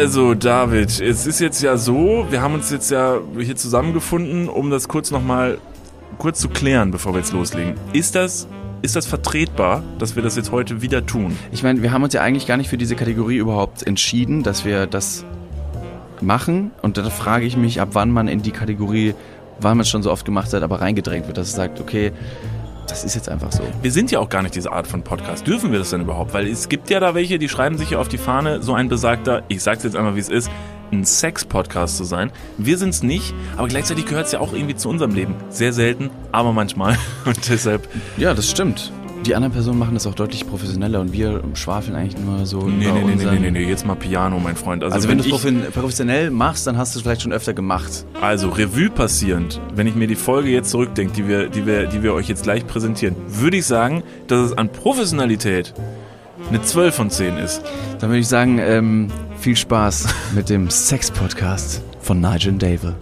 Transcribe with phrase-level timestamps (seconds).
[0.00, 4.70] Also, David, es ist jetzt ja so, wir haben uns jetzt ja hier zusammengefunden, um
[4.70, 5.58] das kurz nochmal
[6.16, 7.74] kurz zu klären, bevor wir jetzt loslegen.
[7.92, 8.48] Ist das,
[8.80, 11.36] ist das vertretbar, dass wir das jetzt heute wieder tun?
[11.52, 14.64] Ich meine, wir haben uns ja eigentlich gar nicht für diese Kategorie überhaupt entschieden, dass
[14.64, 15.22] wir das
[16.22, 16.70] machen.
[16.80, 19.14] Und da frage ich mich, ab wann man in die Kategorie,
[19.60, 22.12] weil man es schon so oft gemacht hat, aber reingedrängt wird, dass es sagt, okay,
[22.90, 23.62] das ist jetzt einfach so.
[23.82, 25.46] Wir sind ja auch gar nicht diese Art von Podcast.
[25.46, 26.34] Dürfen wir das denn überhaupt?
[26.34, 28.88] Weil es gibt ja da welche, die schreiben sich ja auf die Fahne, so ein
[28.88, 30.50] besagter, ich sag's jetzt einmal wie es ist,
[30.92, 32.32] ein Sex-Podcast zu sein.
[32.58, 35.36] Wir sind's nicht, aber gleichzeitig gehört es ja auch irgendwie zu unserem Leben.
[35.48, 36.98] Sehr selten, aber manchmal.
[37.24, 37.88] Und deshalb.
[38.16, 38.92] Ja, das stimmt.
[39.26, 42.62] Die anderen Personen machen das auch deutlich professioneller und wir schwafeln eigentlich nur so.
[42.62, 44.82] Nee, über nee, nee, nee, nee, nee, jetzt mal Piano, mein Freund.
[44.82, 47.52] Also, Also wenn, wenn, du es professionell machst, dann hast du es vielleicht schon öfter
[47.52, 48.06] gemacht.
[48.20, 52.02] also Revue passierend, wenn ich mir die Folge jetzt zurückdenke, die wir, die wir, die
[52.02, 55.74] wir euch jetzt gleich präsentieren, würde ich sagen, dass es an Professionalität
[56.48, 57.62] eine 12 von 10 ist.
[57.98, 62.94] Dann würde ich sagen, ähm, viel Spaß mit dem Sex-Podcast von Nigel und Dave.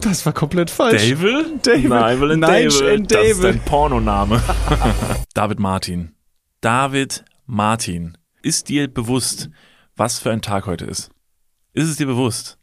[0.00, 1.02] Das war komplett falsch.
[1.10, 1.58] Dave?
[1.62, 1.84] David.
[1.90, 2.98] Nigel and Nigel David.
[3.00, 3.54] and Das ist David.
[3.56, 4.42] ein Pornoname.
[5.34, 6.14] David Martin.
[6.60, 8.16] David Martin.
[8.42, 9.50] Ist dir bewusst,
[9.96, 11.10] was für ein Tag heute ist?
[11.74, 12.57] Ist es dir bewusst?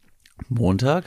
[0.48, 1.04] Montag?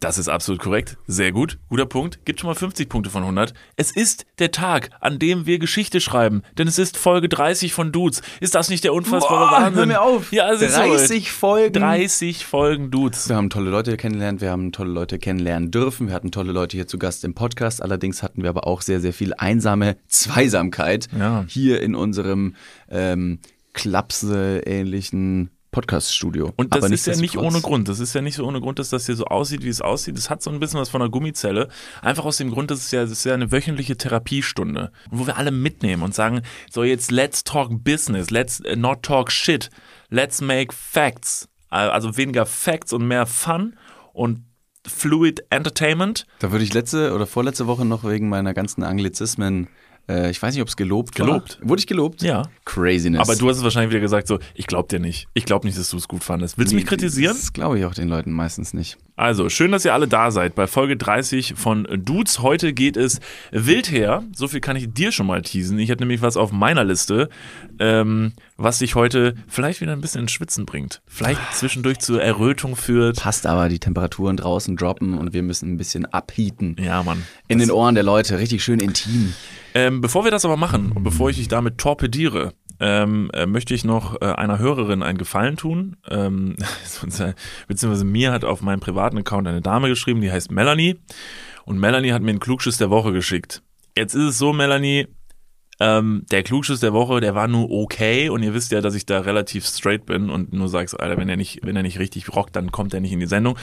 [0.00, 0.96] Das ist absolut korrekt.
[1.06, 1.58] Sehr gut.
[1.68, 2.24] Guter Punkt.
[2.24, 3.52] Gibt schon mal 50 Punkte von 100.
[3.76, 6.42] Es ist der Tag, an dem wir Geschichte schreiben.
[6.58, 8.22] Denn es ist Folge 30 von Dudes.
[8.40, 9.74] Ist das nicht der unfassbare Wahnsinn?
[9.78, 10.32] hör mir auf.
[10.32, 11.74] Ja, es ist 30 Folgen.
[11.74, 11.80] so.
[11.80, 13.28] 30 Folgen Dudes.
[13.28, 16.76] Wir haben tolle Leute kennengelernt, wir haben tolle Leute kennenlernen dürfen, wir hatten tolle Leute
[16.76, 21.08] hier zu Gast im Podcast, allerdings hatten wir aber auch sehr, sehr viel einsame Zweisamkeit
[21.18, 21.44] Ja.
[21.46, 22.54] hier in unserem
[22.88, 23.38] ähm,
[23.74, 26.52] Klapse-ähnlichen Podcast-Studio.
[26.56, 27.88] Und das ist ja nicht ohne Grund.
[27.88, 30.18] Das ist ja nicht so ohne Grund, dass das hier so aussieht, wie es aussieht.
[30.18, 31.68] Es hat so ein bisschen was von einer Gummizelle.
[32.02, 35.36] Einfach aus dem Grund, dass es ja, das ist ja eine wöchentliche Therapiestunde, wo wir
[35.36, 39.70] alle mitnehmen und sagen, so jetzt let's talk business, let's äh, not talk shit,
[40.08, 41.48] let's make facts.
[41.68, 43.76] Also weniger Facts und mehr Fun
[44.12, 44.42] und
[44.86, 46.26] Fluid Entertainment.
[46.40, 49.68] Da würde ich letzte oder vorletzte Woche noch wegen meiner ganzen Anglizismen,
[50.10, 51.58] äh, ich weiß nicht, ob es gelobt, Gelobt.
[51.60, 51.68] war.
[51.68, 52.22] Wurde ich gelobt?
[52.22, 52.42] Ja.
[52.64, 53.20] Craziness.
[53.20, 55.28] Aber du hast es wahrscheinlich wieder gesagt, so, ich glaub dir nicht.
[55.34, 56.58] Ich glaub nicht, dass du es gut fandest.
[56.58, 57.36] Willst du mich kritisieren?
[57.36, 58.98] Das glaube ich auch den Leuten meistens nicht.
[59.16, 62.40] Also, schön, dass ihr alle da seid bei Folge 30 von Dudes.
[62.40, 63.20] Heute geht es
[63.50, 64.22] wild her.
[64.34, 65.78] So viel kann ich dir schon mal teasen.
[65.78, 67.28] Ich habe nämlich was auf meiner Liste,
[67.78, 71.02] ähm, was dich heute vielleicht wieder ein bisschen ins Schwitzen bringt.
[71.06, 73.18] Vielleicht zwischendurch zur Errötung führt.
[73.20, 76.76] Passt aber, die Temperaturen draußen droppen und wir müssen ein bisschen abheaten.
[76.78, 77.22] Ja, Mann.
[77.46, 79.34] In den Ohren der Leute, richtig schön intim.
[79.74, 83.74] Ähm, bevor wir das aber machen und bevor ich dich damit torpediere, ähm, äh, möchte
[83.74, 85.96] ich noch äh, einer Hörerin einen Gefallen tun.
[86.08, 86.56] Ähm,
[87.18, 87.34] äh,
[87.68, 90.98] beziehungsweise mir hat auf meinem privaten Account eine Dame geschrieben, die heißt Melanie.
[91.64, 93.62] Und Melanie hat mir einen Klugschiss der Woche geschickt.
[93.96, 95.08] Jetzt ist es so, Melanie,
[95.80, 99.06] ähm, der Klugschiss der Woche, der war nur okay und ihr wisst ja, dass ich
[99.06, 102.34] da relativ straight bin und nur sagst, Alter, wenn er nicht, wenn er nicht richtig
[102.34, 103.54] rockt, dann kommt er nicht in die Sendung.
[103.54, 103.60] Und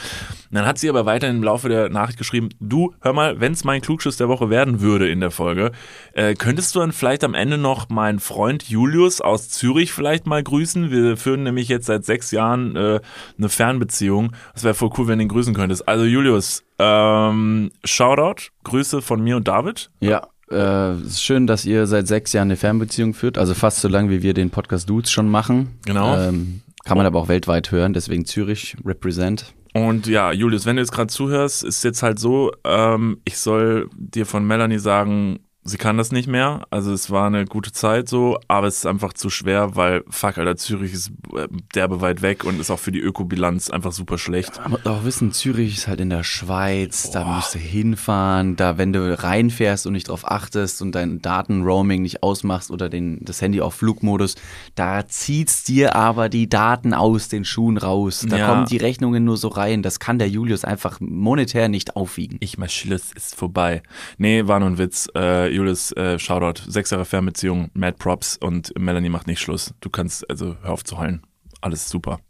[0.50, 3.62] dann hat sie aber weiterhin im Laufe der Nachricht geschrieben, du, hör mal, wenn es
[3.62, 5.70] mein Klugschiss der Woche werden würde in der Folge,
[6.12, 10.42] äh, könntest du dann vielleicht am Ende noch meinen Freund Julius aus Zürich vielleicht mal
[10.42, 10.90] grüßen?
[10.90, 13.00] Wir führen nämlich jetzt seit sechs Jahren äh,
[13.38, 14.32] eine Fernbeziehung.
[14.54, 15.86] Das wäre voll cool, wenn du ihn grüßen könntest.
[15.86, 19.90] Also Julius, ähm, Shoutout, Grüße von mir und David.
[20.00, 23.80] Ja, äh, es ist schön, dass ihr seit sechs Jahren eine Fernbeziehung führt, also fast
[23.80, 25.78] so lange, wie wir den Podcast Dudes schon machen.
[25.84, 26.16] Genau.
[26.16, 29.52] Ähm, kann man aber auch weltweit hören, deswegen Zürich represent.
[29.74, 33.90] Und ja, Julius, wenn du jetzt gerade zuhörst, ist jetzt halt so, ähm, ich soll
[33.96, 36.66] dir von Melanie sagen, sie kann das nicht mehr.
[36.70, 40.38] Also es war eine gute Zeit so, aber es ist einfach zu schwer, weil fuck,
[40.38, 44.18] Alter, Zürich ist äh, derbe weit weg und ist auch für die Ökobilanz einfach super
[44.18, 44.58] schlecht.
[44.62, 48.78] Man muss auch wissen, Zürich ist halt in der Schweiz, da musst du hinfahren, da
[48.78, 53.40] wenn du reinfährst und nicht drauf achtest und dein Datenroaming nicht ausmachst oder den, das
[53.42, 54.34] Handy auf Flugmodus,
[54.74, 58.24] da zieht's dir aber die Daten aus den Schuhen raus.
[58.28, 58.46] Da Ja.
[58.48, 62.38] kommen die Rechnungen nur so rein, das kann der Julius einfach monetär nicht aufwiegen.
[62.40, 63.82] Ich mal Schluss ist vorbei.
[64.16, 65.08] Nee, war nur ein Witz.
[65.14, 66.70] Äh, Julius, äh, Shoutout.
[66.70, 69.74] Sechs Jahre Fernbeziehung, Mad Props und Melanie macht nicht Schluss.
[69.80, 71.22] Du kannst, also hör auf zu heulen.
[71.60, 72.20] Alles super.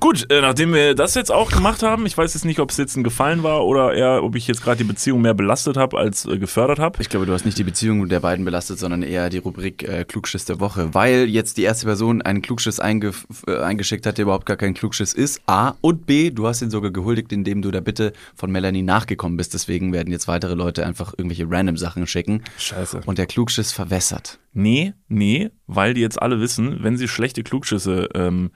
[0.00, 2.76] Gut, äh, nachdem wir das jetzt auch gemacht haben, ich weiß jetzt nicht, ob es
[2.76, 5.98] jetzt ein Gefallen war oder eher, ob ich jetzt gerade die Beziehung mehr belastet habe
[5.98, 7.00] als äh, gefördert habe.
[7.00, 10.04] Ich glaube, du hast nicht die Beziehung der beiden belastet, sondern eher die Rubrik äh,
[10.04, 13.12] Klugschiss der Woche, weil jetzt die erste Person einen Klugschiss einge
[13.46, 15.40] äh, eingeschickt hat, der überhaupt gar kein Klugschiss ist.
[15.46, 19.36] A und B, du hast ihn sogar gehuldigt, indem du der Bitte von Melanie nachgekommen
[19.36, 19.54] bist.
[19.54, 22.42] Deswegen werden jetzt weitere Leute einfach irgendwelche random Sachen schicken.
[22.58, 23.00] Scheiße.
[23.06, 24.38] Und der Klugschiss verwässert.
[24.52, 28.50] Nee, nee, weil die jetzt alle wissen, wenn sie schlechte Klugschüsse ähm,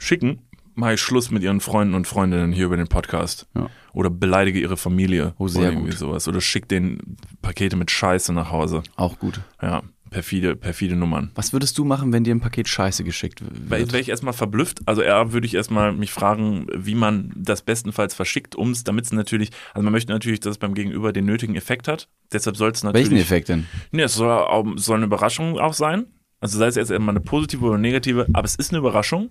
[0.00, 0.40] schicken,
[0.74, 3.46] mache ich Schluss mit ihren Freunden und Freundinnen hier über den Podcast.
[3.54, 3.68] Ja.
[3.92, 5.34] Oder beleidige ihre Familie.
[5.38, 5.98] Oh, sehr oder irgendwie gut.
[5.98, 6.26] sowas.
[6.26, 8.82] Oder schick denen Pakete mit Scheiße nach Hause.
[8.96, 9.40] Auch gut.
[9.60, 9.82] Ja.
[10.10, 11.32] perfide, perfide Nummern.
[11.34, 13.70] Was würdest du machen, wenn dir ein Paket Scheiße geschickt wird?
[13.70, 14.80] wäre ich erstmal verblüfft.
[14.86, 19.04] Also eher würde ich erstmal mich fragen, wie man das bestenfalls verschickt, um es, damit
[19.04, 22.08] es natürlich, also man möchte natürlich, dass es beim Gegenüber den nötigen Effekt hat.
[22.32, 23.10] Deshalb soll es natürlich.
[23.10, 23.66] Welchen Effekt denn?
[23.90, 26.06] Nee, es soll, soll eine Überraschung auch sein.
[26.40, 29.30] Also sei es jetzt immer eine positive oder negative, aber es ist eine Überraschung.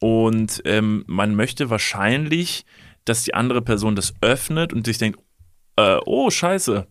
[0.00, 2.64] Und ähm, man möchte wahrscheinlich,
[3.04, 5.18] dass die andere Person das öffnet und sich denkt,
[5.76, 6.86] äh, oh, scheiße.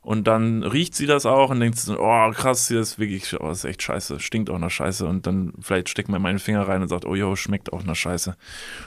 [0.00, 3.64] Und dann riecht sie das auch und denkt, oh krass, hier ist wirklich, oh, ist
[3.64, 5.04] echt scheiße, stinkt auch nach Scheiße.
[5.04, 7.96] Und dann vielleicht steckt man meinen Finger rein und sagt, oh jo, schmeckt auch nach
[7.96, 8.34] Scheiße.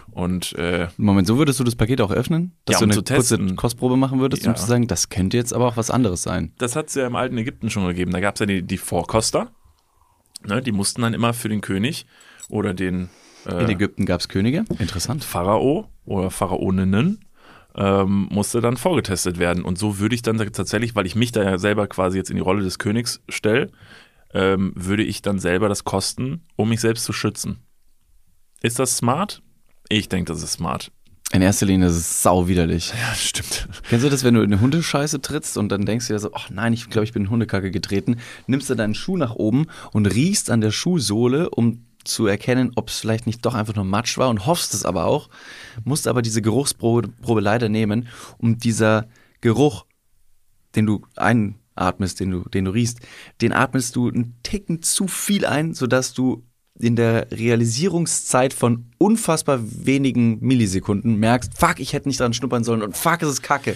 [0.09, 2.53] Und äh, Moment, so würdest du das Paket auch öffnen?
[2.65, 4.56] Dass Ja, du um eine kurze Kostprobe machen würdest, um Ja.
[4.56, 6.53] zu sagen, das könnte jetzt aber auch was anderes sein.
[6.57, 8.12] das hat es ja im alten Ägypten schon gegeben.
[8.12, 9.51] Da gab es ja die, die Vorkoster.
[10.44, 12.07] Ne, die mussten dann immer für den König
[12.50, 13.09] oder den
[13.46, 14.66] äh, In Ägypten gab es Könige.
[14.80, 15.24] Interessant.
[15.24, 17.20] Pharao oder Pharaoninnen
[17.76, 19.64] ähm, musste dann vorgetestet werden.
[19.64, 22.36] Und so würde ich dann tatsächlich, weil ich mich da ja selber quasi jetzt in
[22.36, 23.72] die Rolle des Königs stelle,
[24.34, 27.58] ähm, würde ich dann selber das kosten, um mich selbst zu schützen.
[28.62, 29.42] Ist das smart?
[29.90, 30.92] Ich denke, das ist smart.
[31.34, 32.92] In erster Linie ist es sau widerlich.
[32.92, 33.70] Ja, stimmt.
[33.88, 36.34] Kennst du das, wenn du in eine Hundescheiße trittst und dann denkst du dir so,
[36.34, 38.18] ach nein, ich glaube, ich bin in Hundekacke getreten,
[38.48, 42.89] nimmst du deinen Schuh nach oben und riechst an der Schuhsohle, um zu erkennen, ob
[42.89, 45.30] es vielleicht nicht doch einfach nur Matsch war und hoffst es aber auch,
[45.83, 48.07] musst aber diese Geruchsprobe Probe leider nehmen,
[48.38, 49.07] um dieser
[49.42, 49.86] Geruch,
[50.75, 53.00] den du einatmest, den du, den du riechst,
[53.42, 56.44] den atmest du einen Ticken zu viel ein, sodass du
[56.80, 62.81] in der Realisierungszeit von unfassbar wenigen Millisekunden merkst, fuck, ich hätte nicht dran schnuppern sollen
[62.81, 63.75] und fuck, es ist kacke.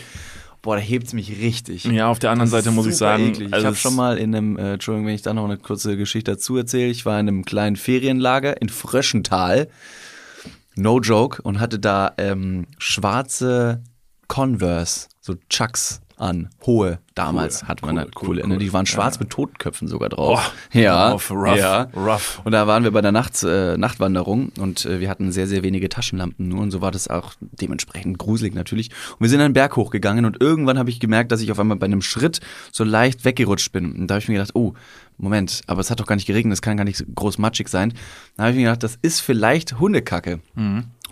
[0.65, 1.83] Boah, da hebt es mich richtig.
[1.83, 3.53] Ja, auf der anderen Seite muss ich sagen, eklig.
[3.53, 5.95] also ich habe schon mal in einem, äh, Entschuldigung, wenn ich da noch eine kurze
[5.95, 9.67] Geschichte dazu erzähle, ich war in einem kleinen Ferienlager in Fröschental,
[10.75, 13.83] no joke, und hatte da ähm, schwarze
[14.27, 18.57] Converse, so Chucks an, hohe damals Cool, hat man cool, halt cool, coole, ne?
[18.57, 18.73] die cool.
[18.73, 19.21] waren schwarz Ja.
[19.21, 20.51] mit Totenköpfen sogar drauf.
[20.73, 21.87] Oh, ja, auf, rough, ja.
[21.95, 22.41] rough.
[22.43, 25.63] Und da waren wir bei der Nachts, äh, Nachtwanderung und äh, wir hatten sehr, sehr
[25.63, 28.89] wenige Taschenlampen nur und so war das auch dementsprechend gruselig natürlich.
[29.13, 31.77] Und wir sind einen Berg hochgegangen und irgendwann habe ich gemerkt, dass ich auf einmal
[31.77, 32.41] bei einem Schritt
[32.71, 33.93] so leicht weggerutscht bin.
[33.93, 34.73] Und da habe ich mir gedacht, oh,
[35.17, 37.69] Moment, aber es hat doch gar nicht geregnet, es kann gar nicht so groß matschig
[37.69, 37.93] sein.
[38.35, 40.41] Da habe ich mir gedacht, das ist vielleicht Hundekacke.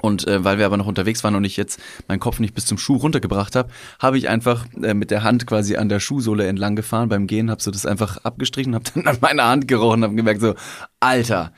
[0.04, 1.80] Und äh, weil wir aber noch unterwegs waren und ich jetzt
[2.10, 3.70] meinen Kopf nicht bis zum Schuh runtergebracht habe,
[4.00, 7.50] habe ich einfach äh, mit der Hand quasi an der Schuhsohle entlang gefahren beim Gehen,
[7.50, 10.56] habe so das einfach abgestrichen, habe dann an meiner Hand gerochen und habe gemerkt so,
[11.00, 11.54] Alter,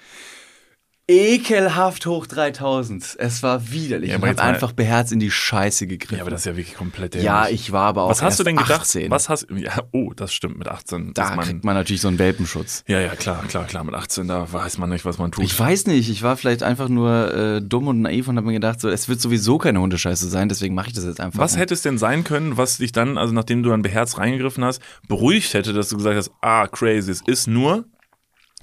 [1.08, 3.18] ekelhaft hoch 3000.
[3.20, 4.10] Es war widerlich.
[4.10, 6.18] Ja, ich habe einfach beherzt in die Scheiße gegriffen.
[6.18, 7.62] Ja, aber das ist ja wirklich komplett Ja, dämlich.
[7.62, 8.82] ich war aber auch Was hast du denn gedacht?
[8.82, 9.12] 18.
[9.12, 11.14] Was hast ja, oh, das stimmt mit 18.
[11.14, 12.84] da man, kriegt man natürlich so einen Welpenschutz.
[12.88, 15.44] ja, ja, klar, klar, klar, mit 18, da weiß man nicht, was man tut.
[15.44, 18.54] Ich weiß nicht, ich war vielleicht einfach nur äh, dumm und naiv und habe mir
[18.54, 21.40] gedacht, so, es wird sowieso keine Hundescheiße sein, deswegen mache ich das jetzt einfach.
[21.40, 24.64] Was hätte es denn sein können, was dich dann, also nachdem du dann beherzt reingegriffen
[24.66, 27.86] hast, beruhigt hätte, dass du gesagt hast, ah, crazy, es ist nur.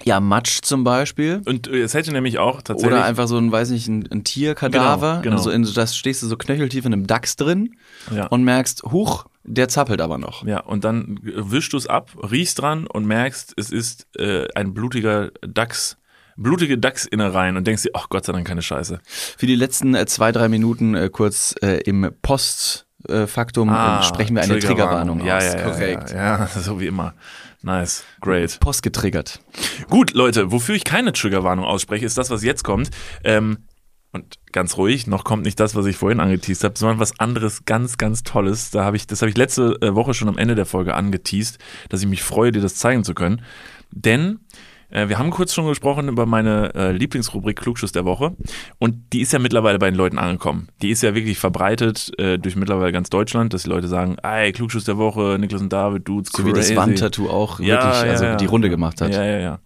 [0.05, 1.43] Ja, Matsch zum Beispiel.
[1.45, 2.95] Und äh, es hätte nämlich auch tatsächlich.
[2.97, 5.13] Oder einfach so ein, weiß nicht, ein, ein Tierkadaver.
[5.15, 5.37] Genau, genau.
[5.37, 7.77] Also in, das stehst du so knöcheltief in einem Dachs drin
[8.15, 8.27] Ja.
[8.27, 10.47] und merkst, huch, der zappelt aber noch.
[10.47, 14.73] Ja, und dann wischst du es ab, riechst dran und merkst, es ist äh, ein
[14.75, 15.97] blutiger Dachs,
[16.37, 19.01] blutige Dachsinnereien und denkst dir, ach Gott sei Dank keine Scheiße.
[19.05, 24.43] Für die letzten äh, zwei, drei Minuten äh, kurz äh, im Postfaktum äh, sprechen wir
[24.43, 25.45] eine Triggerwarnung ja, aus.
[25.45, 26.11] Ja, ja, Korrekt.
[26.11, 27.15] Ja, ja, so wie immer.
[27.63, 28.59] Nice, great.
[28.61, 29.41] Post getriggert.
[29.89, 32.91] Gut, Leute, wofür ich keine Triggerwarnung ausspreche, ist das, was jetzt kommt.
[33.23, 33.59] Ähm,
[34.13, 37.65] und ganz ruhig, noch kommt nicht das, was ich vorhin angeteased habe, sondern was anderes
[37.65, 38.71] ganz, ganz Tolles.
[38.71, 41.59] Da habe ich, das habe ich letzte äh, Woche schon am Ende der Folge angeteased,
[41.89, 43.43] dass ich mich freue, dir das zeigen zu können.
[43.91, 44.41] Denn
[44.93, 48.37] äh, wir haben kurz schon gesprochen über meine äh, Lieblingsrubrik Klugschuss der Woche.
[48.79, 50.69] Und die ist ja mittlerweile bei den Leuten angekommen.
[50.83, 54.53] Die ist ja wirklich verbreitet äh, durch mittlerweile ganz Deutschland, dass die Leute sagen, ey,
[54.53, 56.77] Klugschuss der Woche, Niklas und David, Dudes, So wie das crazy.
[56.77, 58.37] Wandtattoo auch Ja, wirklich ja, also ja.
[58.37, 59.13] die Runde gemacht hat.
[59.13, 59.59] Ja, ja, ja.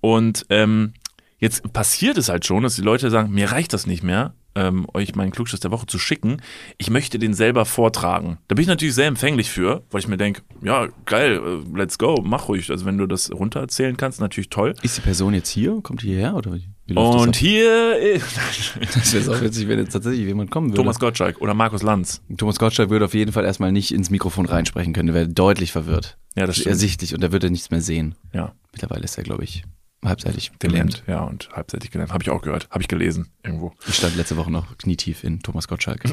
[0.00, 0.94] Und ähm,
[1.38, 4.86] jetzt passiert es halt schon, dass die Leute sagen, mir reicht das nicht mehr, ähm,
[4.94, 6.42] euch meinen Klugschiss der Woche zu schicken.
[6.78, 8.38] Ich möchte den selber vortragen.
[8.48, 11.98] Da bin ich natürlich sehr empfänglich für, weil ich mir denke, ja, geil, äh, let's
[11.98, 12.70] go, mach ruhig.
[12.70, 14.74] Also wenn du das runtererzählen kannst, natürlich toll.
[14.82, 15.80] Ist die Person jetzt hier?
[15.82, 16.34] Kommt die hierher?
[16.34, 16.58] Oder
[16.94, 18.36] Und hier ist
[18.94, 20.76] Das wäre auch witzig, wenn jetzt tatsächlich jemand kommen würde.
[20.76, 22.22] Thomas Gottschalk oder Markus Lanz.
[22.36, 25.10] Thomas Gottschalk würde auf jeden Fall erstmal nicht ins Mikrofon reinsprechen können.
[25.10, 26.18] Er wäre deutlich verwirrt.
[26.36, 26.68] Ja, das stimmt.
[26.68, 27.14] Ersichtlich.
[27.14, 28.14] Und er würde nichts mehr sehen.
[28.32, 29.64] Ja, Mittlerweile ist er, glaube ich,
[30.04, 31.02] halbseitig gelähmt.
[31.06, 32.12] Ja, und halbseitig gelähmt.
[32.12, 32.68] Habe ich auch gehört.
[32.70, 33.72] Habe ich gelesen irgendwo.
[33.86, 36.02] Ich stand letzte Woche noch knietief in Thomas Gottschalk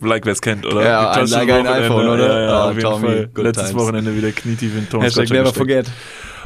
[0.00, 0.84] like wer es kennt, oder?
[0.84, 2.40] Ja, Klassisches like ein iPhone, oder?
[2.40, 3.82] Ja, ja, jeden Tommy, Letztes times.
[3.82, 5.90] Wochenende wieder knietief in Thomas Hashtag Gottschalk never forget.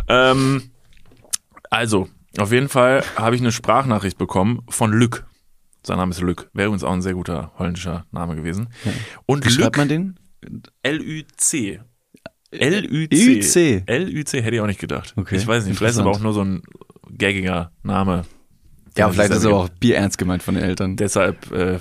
[0.09, 0.71] Ähm,
[1.71, 2.09] also,
[2.39, 5.27] auf jeden Fall habe ich eine Sprachnachricht bekommen von Lück.
[5.85, 6.51] Sein Name ist Lück.
[6.53, 8.69] Wäre übrigens auch ein sehr guter holländischer Name gewesen.
[9.27, 10.19] Und Wie schreibt Lück, man den?
[10.83, 11.81] L-Ü-C.
[12.53, 13.17] L-Ü-C.
[13.17, 13.83] Ü-C.
[13.87, 15.15] L-Ü-C hätte ich auch nicht gedacht.
[15.17, 16.63] Okay, Ich weiß nicht, vielleicht ist aber auch nur so ein
[17.17, 18.25] gaggiger Name.
[18.97, 20.97] Ja, vielleicht ist aber auch Bier ernst gemeint von den Eltern.
[20.97, 21.79] Deshalb, äh,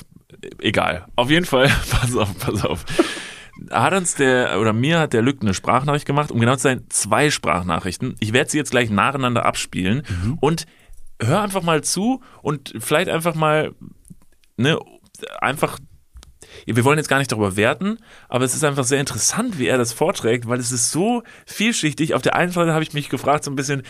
[0.60, 1.06] egal.
[1.16, 2.86] Auf jeden Fall, pass auf, pass auf.
[3.70, 6.86] Hat uns der, oder mir hat der Lück eine Sprachnachricht gemacht, um genau zu sein,
[6.90, 8.16] zwei Sprachnachrichten.
[8.20, 10.04] Ich werde sie jetzt gleich nacheinander abspielen
[10.40, 10.66] und
[11.22, 13.76] hör einfach mal zu und vielleicht einfach mal,
[14.58, 14.80] ne,
[15.42, 15.78] einfach
[16.66, 17.98] wir wollen jetzt gar nicht darüber werten,
[18.30, 22.14] aber es ist einfach sehr interessant, wie er das vorträgt, weil es ist so vielschichtig.
[22.14, 23.84] Auf der einen Seite habe ich mich gefragt, so ein bisschen,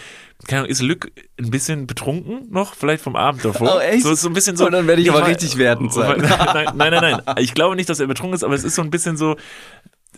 [0.48, 3.76] keine Ahnung, ist Lück ein bisschen betrunken noch, vielleicht vom Abend davor?
[3.78, 4.04] Oh, echt?
[4.04, 4.66] So, so ein bisschen so.
[4.66, 6.22] Oh, dann werde ich aber richtig wertend sein.
[6.22, 7.36] Nein, nein, nein, nein.
[7.40, 9.36] Ich glaube nicht, dass er betrunken ist, aber es ist so ein bisschen so,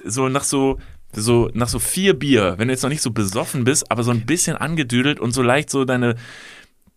[0.04, 0.80] so nach so,
[1.12, 4.12] so nach so vier Bier, wenn du jetzt noch nicht so besoffen bist, aber so
[4.12, 6.16] ein bisschen angedüdelt und so leicht so deine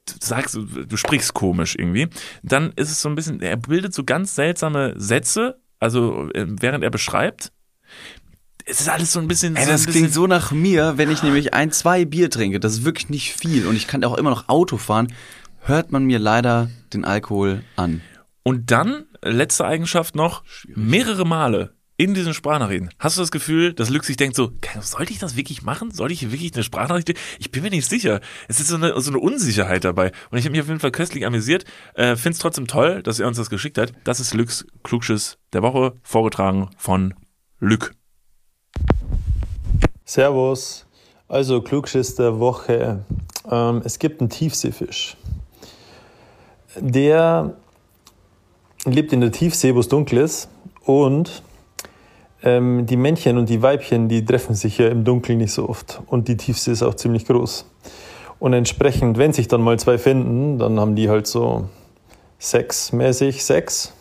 [0.07, 2.09] du sagst, du sprichst komisch irgendwie,
[2.43, 6.85] dann ist es so ein bisschen, er bildet so ganz seltsame Sätze, also äh, während
[6.85, 7.53] er beschreibt.
[8.65, 9.55] Es ist alles so ein bisschen.
[9.55, 12.31] Ey, so das ein bisschen, klingt so nach mir, wenn ich nämlich ein, zwei Bier
[12.31, 12.59] trinke.
[12.59, 15.13] Das ist wirklich nicht viel und ich kann auch immer noch Auto fahren.
[15.61, 18.01] Hört man mir leider den Alkohol an.
[18.43, 22.91] Und dann, letzte Eigenschaft noch, mehrere Male in diesen Sprachnachrichten.
[22.99, 25.91] Hast du das Gefühl, dass Lüx sich denkt so, sollte ich das wirklich machen?
[25.91, 27.15] Sollte ich hier wirklich eine Sprachnachricht?
[27.39, 28.21] Ich bin mir nicht sicher.
[28.49, 30.13] Es ist so eine, so eine Unsicherheit dabei.
[30.31, 31.65] Und ich habe mich auf jeden Fall köstlich amüsiert.
[31.95, 33.93] Äh, Finde es trotzdem toll, dass er uns das geschickt hat.
[34.05, 37.15] Das ist Lüx Klugschiss der Woche, vorgetragen von
[37.61, 37.95] Lück.
[40.05, 40.87] Servus.
[41.29, 43.05] Also Klugschiss der Woche.
[43.51, 45.17] Ähm, es gibt einen Tiefseefisch.
[46.79, 47.57] Der
[48.85, 50.49] lebt in der Tiefsee, wo es dunkel ist.
[50.85, 51.43] Und
[52.47, 56.01] ähm, die Männchen und die Weibchen, die treffen sich ja im Dunkeln nicht so oft.
[56.07, 57.67] Und die Tiefsee ist auch ziemlich groß.
[58.39, 61.65] Und entsprechend, wenn sich dann mal zwei finden, dann haben die halt so
[62.39, 63.93] sexmäßig Sex.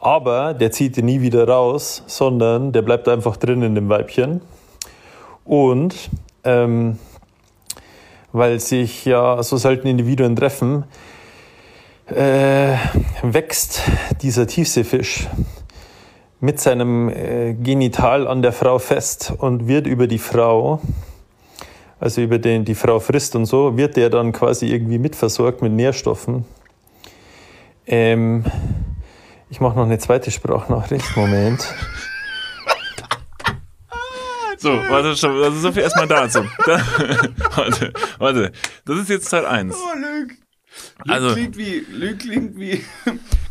[0.00, 4.40] Aber der zieht nie wieder raus, sondern der bleibt einfach drin in dem Weibchen.
[5.44, 5.94] Und
[6.44, 6.98] ähm,
[8.32, 10.84] weil sich ja so selten Individuen treffen,
[12.06, 12.76] äh,
[13.22, 13.82] wächst
[14.22, 15.28] dieser Tiefseefisch
[16.44, 20.78] mit seinem äh, Genital an der Frau fest und wird über die Frau,
[21.98, 25.72] also über den die Frau frisst und so, wird der dann quasi irgendwie mitversorgt mit
[25.72, 26.44] Nährstoffen.
[27.86, 28.44] Ähm,
[29.48, 31.16] ich mache noch eine zweite Sprachnachricht.
[31.16, 31.66] Moment.
[34.58, 36.44] So, warte, schon, also so viel erstmal dazu.
[36.66, 36.78] Da,
[37.56, 38.52] warte, warte.
[38.84, 39.74] Das ist jetzt Teil 1.
[39.74, 40.36] Oh, Lüg.
[41.08, 42.84] Also- klingt wie, Lüg klingt wie,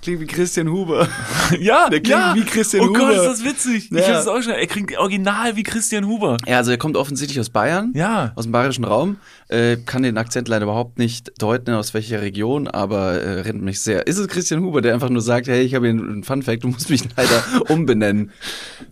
[0.03, 1.07] klingt wie Christian Huber.
[1.59, 2.33] Ja, Der klingt ja.
[2.35, 3.13] wie Christian oh Gott, Huber.
[3.15, 3.89] ist das witzig.
[3.91, 4.03] Ich Ja.
[4.03, 4.53] finde es auch schon.
[4.53, 6.37] Er klingt original wie Christian Huber.
[6.47, 7.91] Ja, also er kommt offensichtlich aus Bayern.
[7.95, 8.31] Ja.
[8.35, 9.17] Aus dem bayerischen Raum.
[9.49, 13.81] Äh, kann den Akzent leider überhaupt nicht deuten, aus welcher Region, aber äh, erinnert mich
[13.81, 14.07] sehr.
[14.07, 16.63] Ist es Christian Huber, der einfach nur sagt, hey, ich habe hier einen Fun Fact,
[16.63, 18.31] du musst mich leider umbenennen.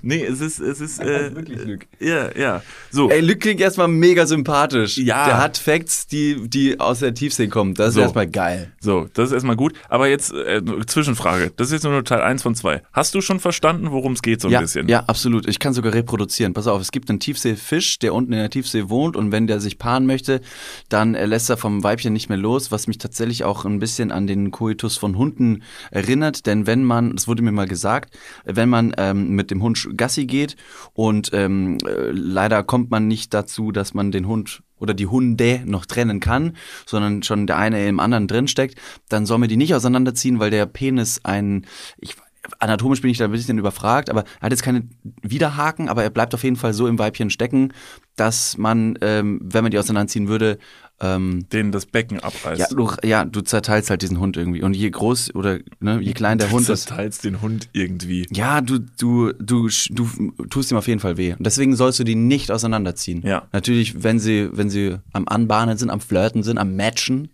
[0.03, 1.87] Nee, es ist, es ist, äh, wirklich Lüg.
[1.99, 2.61] ja, ja.
[2.91, 3.09] So.
[3.09, 4.97] Ey, Lüg klingt erstmal mega sympathisch.
[4.97, 5.25] Ja.
[5.25, 7.73] Der hat Facts, die, die aus der Tiefsee kommen.
[7.73, 8.01] Das ist So.
[8.01, 8.71] erstmal geil.
[8.81, 9.73] So, das ist erstmal gut.
[9.89, 10.61] Aber jetzt, äh,
[11.01, 11.51] Zwischenfrage.
[11.55, 12.83] Das ist jetzt nur Teil 1 von 2.
[12.93, 14.87] Hast du schon verstanden, worum es geht so ein ja, bisschen?
[14.87, 15.47] ja, absolut.
[15.47, 16.53] Ich kann sogar reproduzieren.
[16.53, 19.59] Pass auf, es gibt einen Tiefseefisch, der unten in der Tiefsee wohnt und wenn der
[19.59, 20.41] sich paaren möchte,
[20.89, 24.11] dann äh, lässt er vom Weibchen nicht mehr los, was mich tatsächlich auch ein bisschen
[24.11, 26.45] an den Koitus von Hunden erinnert.
[26.45, 30.25] Denn wenn man, das wurde mir mal gesagt, wenn man ähm, mit dem Hund Gassi
[30.25, 30.55] geht
[30.93, 35.61] und ähm, äh, leider kommt man nicht dazu, dass man den Hund oder die Hunde
[35.65, 39.57] noch trennen kann, sondern schon der eine im anderen drin steckt, dann soll man die
[39.57, 41.65] nicht auseinanderziehen, weil der Penis ein,
[41.97, 42.15] ich,
[42.59, 44.87] anatomisch bin ich da ein bisschen überfragt, aber er hat jetzt keine
[45.21, 47.73] Widerhaken, aber er bleibt auf jeden Fall so im Weibchen stecken,
[48.15, 50.57] dass man, ähm, wenn man die auseinanderziehen würde,
[51.01, 52.59] ähm, Den das Becken abreißt.
[52.59, 54.61] ja, du, ja, du zerteilst halt diesen Hund irgendwie.
[54.61, 58.27] Und je groß oder ne, je klein der Hund du ist, zerteilst den Hund irgendwie.
[58.31, 60.05] ja, du, du, du, du
[60.49, 61.33] tust ihm auf jeden Fall weh.
[61.33, 63.21] Und deswegen sollst du die nicht auseinanderziehen.
[63.25, 63.47] Ja.
[63.51, 67.29] Natürlich, wenn sie, wenn sie am Anbahnen sind, am Flirten sind, am Matchen,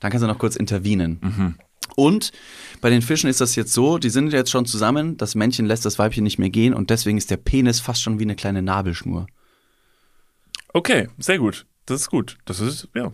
[0.00, 1.18] dann kannst du noch kurz intervenen.
[1.20, 1.54] Mhm.
[1.94, 2.32] Und
[2.80, 5.84] bei den Fischen ist das jetzt so, die sind jetzt schon zusammen, das Männchen lässt
[5.84, 8.62] das Weibchen nicht mehr gehen und deswegen ist der Penis fast schon wie eine kleine
[8.62, 9.26] Nabelschnur.
[10.72, 11.66] Okay, sehr gut.
[11.86, 12.38] Das ist gut.
[12.44, 13.12] Das ist, ja,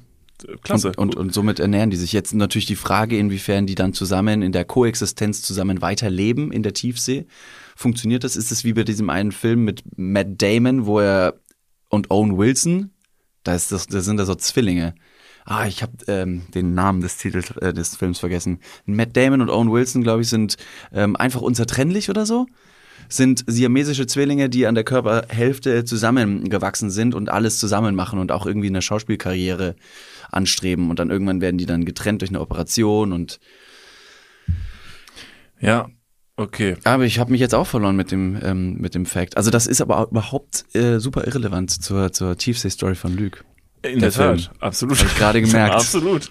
[0.63, 0.89] klasse.
[0.89, 4.43] Und, und, und somit ernähren die sich jetzt natürlich die Frage, inwiefern die dann zusammen
[4.43, 7.27] in der Koexistenz zusammen weiterleben in der Tiefsee.
[7.77, 8.37] Funktioniert das?
[8.37, 11.35] Ist es wie bei diesem einen Film mit Matt Damon, wo er
[11.89, 12.91] und Owen Wilson,
[13.45, 14.95] da, ist das, da sind da so Zwillinge.
[15.47, 18.61] Ah, ich habe ähm, den Namen des Titels äh, des Films vergessen.
[18.85, 20.59] Matt Damon und Owen Wilson, glaube ich, sind
[20.93, 22.47] ähm, einfach unzertrennlich oder so.
[23.09, 28.47] Sind siamesische Zwillinge, die an der Körperhälfte zusammengewachsen sind und alles zusammen machen und auch
[28.47, 29.77] irgendwie eine Schauspielkarriere
[30.31, 30.91] anstreben.
[30.91, 33.41] Und dann irgendwann werden die dann getrennt durch eine Operation und
[35.61, 35.89] ja,
[36.39, 36.77] Okay.
[36.85, 39.37] Aber ich habe mich jetzt auch verloren mit dem, ähm, mit dem Fact.
[39.37, 43.41] Also das ist aber überhaupt äh, super irrelevant zur, zur Tiefsee-Story von Luke.
[43.83, 45.01] In Der der, Tat, absolut.
[45.01, 45.75] Hab ich gerade gemerkt.
[45.75, 46.31] absolut.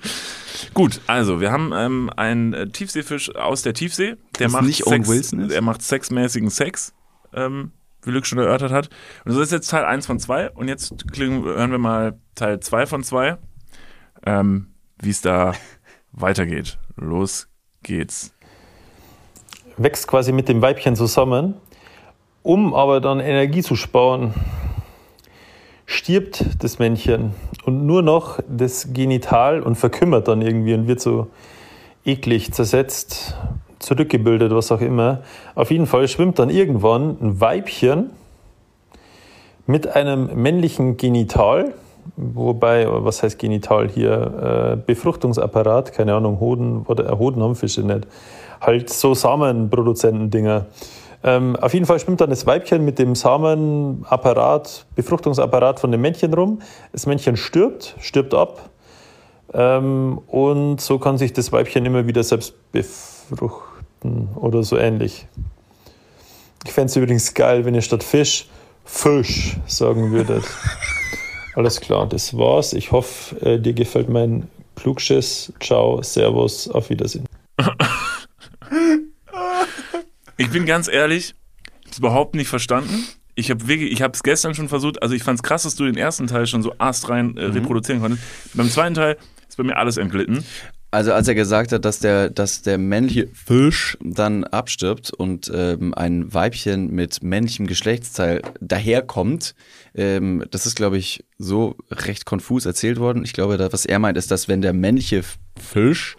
[0.73, 4.15] Gut, also wir haben ähm, einen äh, Tiefseefisch aus der Tiefsee.
[4.39, 5.51] Der Das macht nicht Sex, Wilson ist?
[5.51, 6.93] Er macht sexmäßigen Sex,
[7.33, 7.71] ähm,
[8.03, 8.89] wie Luke schon erörtert hat.
[9.25, 10.51] Und so ist jetzt Teil 1 von 2.
[10.51, 13.37] Und jetzt klingen, hören wir mal Teil 2 von 2,
[14.25, 14.67] ähm,
[15.01, 15.53] wie es da
[16.11, 16.77] weitergeht.
[16.95, 17.47] Los
[17.83, 18.33] geht's.
[19.77, 21.55] wächst quasi mit dem Weibchen zusammen,
[22.43, 24.33] um aber dann Energie zu sparen,
[25.87, 27.31] stirbt das Männchen
[27.65, 31.27] und nur noch das Genital und verkümmert dann irgendwie und wird so
[32.05, 33.35] eklig zersetzt,
[33.79, 35.21] zurückgebildet, was auch immer.
[35.55, 38.11] Auf jeden Fall schwimmt dann irgendwann ein Weibchen
[39.65, 41.73] mit einem männlichen Genital,
[42.17, 44.73] wobei, was heißt Genital hier?
[44.73, 48.07] Äh, Befruchtungsapparat, keine Ahnung, Hoden, äh, Hoden haben Fische nicht.
[48.59, 50.65] Halt so Samenproduzenten-Dinger.
[51.27, 56.33] Ähm, auf jeden Fall schwimmt dann das Weibchen mit dem Samenapparat, Befruchtungsapparat von dem Männchen
[56.33, 56.59] rum.
[56.93, 58.69] Das Männchen stirbt, stirbt ab.
[59.53, 65.27] Ähm, und so kann sich das Weibchen immer wieder selbst befruchten oder so ähnlich.
[66.65, 68.47] Ich fände es übrigens geil, wenn ihr statt Fisch
[68.85, 70.45] Fisch sagen würdet.
[71.55, 72.71] Alles klar, das war's.
[72.71, 75.51] Ich hoffe, äh, dir gefällt mein Klugschiss.
[75.59, 77.25] Ciao, Servus, auf Wiedersehen.
[80.37, 81.33] Ich bin ganz ehrlich,
[81.81, 83.05] ich habe es überhaupt nicht verstanden.
[83.35, 85.01] Ich habe wirklich, ich habe es gestern schon versucht.
[85.01, 87.37] Also ich fand es krass, dass du den ersten Teil schon so astrein Mhm.
[87.37, 88.23] äh, reproduzieren konntest.
[88.53, 89.17] Beim zweiten Teil
[89.47, 90.43] ist bei mir alles entglitten.
[90.89, 95.93] Also als er gesagt hat, dass der, dass der männliche Fisch dann abstirbt und ähm,
[95.93, 99.53] ein Weibchen mit männlichem Geschlechtsteil daherkommt,
[99.95, 103.23] ähm, das ist, glaube ich, so recht konfus erzählt worden.
[103.25, 105.23] Ich glaube, da, was er meint, ist, dass wenn der männliche
[105.59, 106.15] Fisch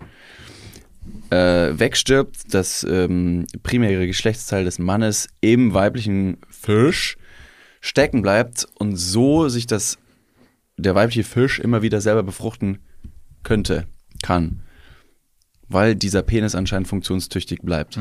[1.30, 7.16] äh, wegstirbt, das ähm, primäre Geschlechtsteil des Mannes im weiblichen Fisch
[7.80, 9.98] stecken bleibt und so sich das
[10.76, 12.78] der weibliche Fisch immer wieder selber befruchten
[13.42, 13.86] könnte,
[14.22, 14.62] kann.
[15.68, 17.96] Weil dieser Penis anscheinend funktionstüchtig bleibt.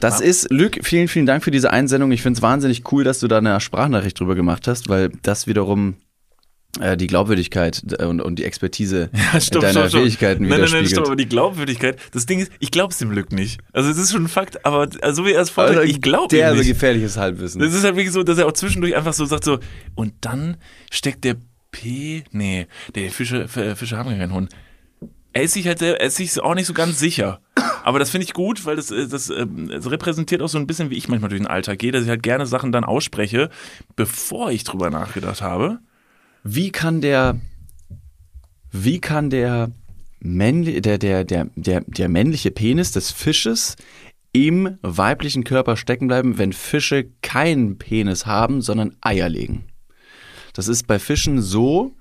[0.00, 2.10] Das ist, Luc, vielen, vielen Dank für diese Einsendung.
[2.10, 5.46] Ich finde es wahnsinnig cool, dass du da eine Sprachnachricht drüber gemacht hast, weil das
[5.46, 5.96] wiederum
[6.96, 9.10] die Glaubwürdigkeit äh, und, und die Expertise
[9.60, 10.90] deiner Fähigkeiten nein, nein, nein, widerspiegelt.
[10.90, 13.60] stopp, aber die Glaubwürdigkeit, das Ding ist, ich glaube es dem Glück nicht.
[13.72, 16.00] Also es ist schon ein Fakt, aber also, so wie er es vorträgt, Also, ich
[16.00, 16.68] glaube derbe ihm nicht.
[16.68, 17.60] gefährliches Halbwissen.
[17.60, 19.58] Das ist halt wirklich so, dass er auch zwischendurch einfach so sagt so,
[19.94, 20.56] und dann
[20.90, 21.36] steckt der
[21.70, 24.50] P, nee, der Fische, F- Fische haben ja keinen Hund.
[25.32, 27.40] Er ist sich halt er ist sich auch nicht so ganz sicher.
[27.82, 30.66] Aber das finde ich gut, weil das, äh, das, ähm, das repräsentiert auch so ein
[30.68, 33.50] bisschen, wie ich manchmal durch den Alltag gehe, dass ich halt gerne Sachen dann ausspreche,
[33.96, 35.80] bevor ich drüber nachgedacht habe.
[36.46, 37.40] Wie kann der,
[38.70, 39.72] wie kann der,
[40.20, 43.76] männli der, der, der, der, der männliche Penis des Fisches
[44.32, 49.64] im weiblichen Körper stecken bleiben, wenn Fische keinen Penis haben, sondern Eier legen?
[50.52, 51.94] Das ist bei Fischen so,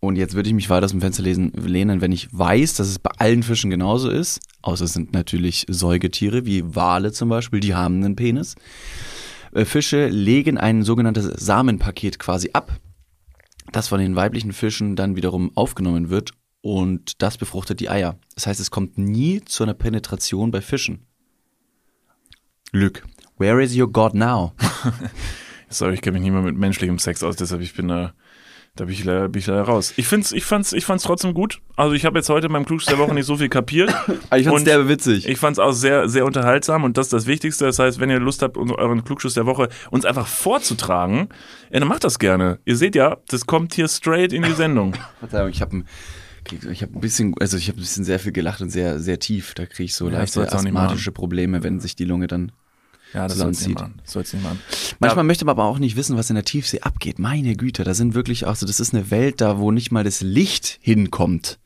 [0.00, 2.88] und jetzt würde ich mich weiter aus dem Fenster lesen, lehnen, wenn ich weiß, dass
[2.88, 7.60] es bei allen Fischen genauso ist, außer es sind natürlich Säugetiere, wie Wale zum Beispiel,
[7.60, 8.56] die haben einen Penis.
[9.52, 12.78] Äh, Fische legen ein sogenanntes Samenpaket quasi ab,
[13.76, 18.18] das von den weiblichen Fischen dann wiederum aufgenommen wird und das befruchtet die Eier.
[18.34, 21.04] Das heißt, es kommt nie zu einer Penetration bei Fischen.
[22.72, 23.02] Luke,
[23.36, 24.54] where is your God now?
[25.68, 28.14] Sorry, ich kenne mich nicht mehr mit menschlichem Sex aus, deshalb ich bin da,
[28.76, 29.94] da bin ich leider, bin ich leider raus.
[29.96, 31.60] Ich find's, ich fand's, ich fand's trotzdem gut.
[31.76, 33.92] Also ich habe jetzt heute beim Klugsch der Woche nicht so viel kapiert.
[34.36, 35.26] Ich fand's Und derbe witzig.
[35.26, 37.64] Ich fand's auch sehr, sehr unterhaltsam und das ist das Wichtigste.
[37.64, 41.28] Das heißt, wenn ihr Lust habt, euren Klugschuss der Woche uns einfach vorzutragen,
[41.70, 42.58] ja, dann macht das gerne.
[42.64, 44.94] Ihr seht ja, das kommt hier straight in die Sendung.
[45.20, 45.84] Verzeihung, ich habe ein,
[46.70, 49.18] ich hab ein bisschen, also ich habe ein bisschen sehr viel gelacht und sehr, sehr
[49.18, 49.54] tief.
[49.54, 52.52] Da kriege ich so Ja, leichte asthmatische Probleme, wenn sich die Lunge dann.
[53.14, 53.78] Ja, das Zusammenzieht.
[54.04, 54.60] soll's nicht machen.
[54.98, 57.18] Manchmal möchte man aber auch nicht wissen, was in der Tiefsee abgeht.
[57.18, 60.04] Meine Güte, da sind wirklich auch so, das ist eine Welt da, wo nicht mal
[60.04, 61.58] das Licht hinkommt.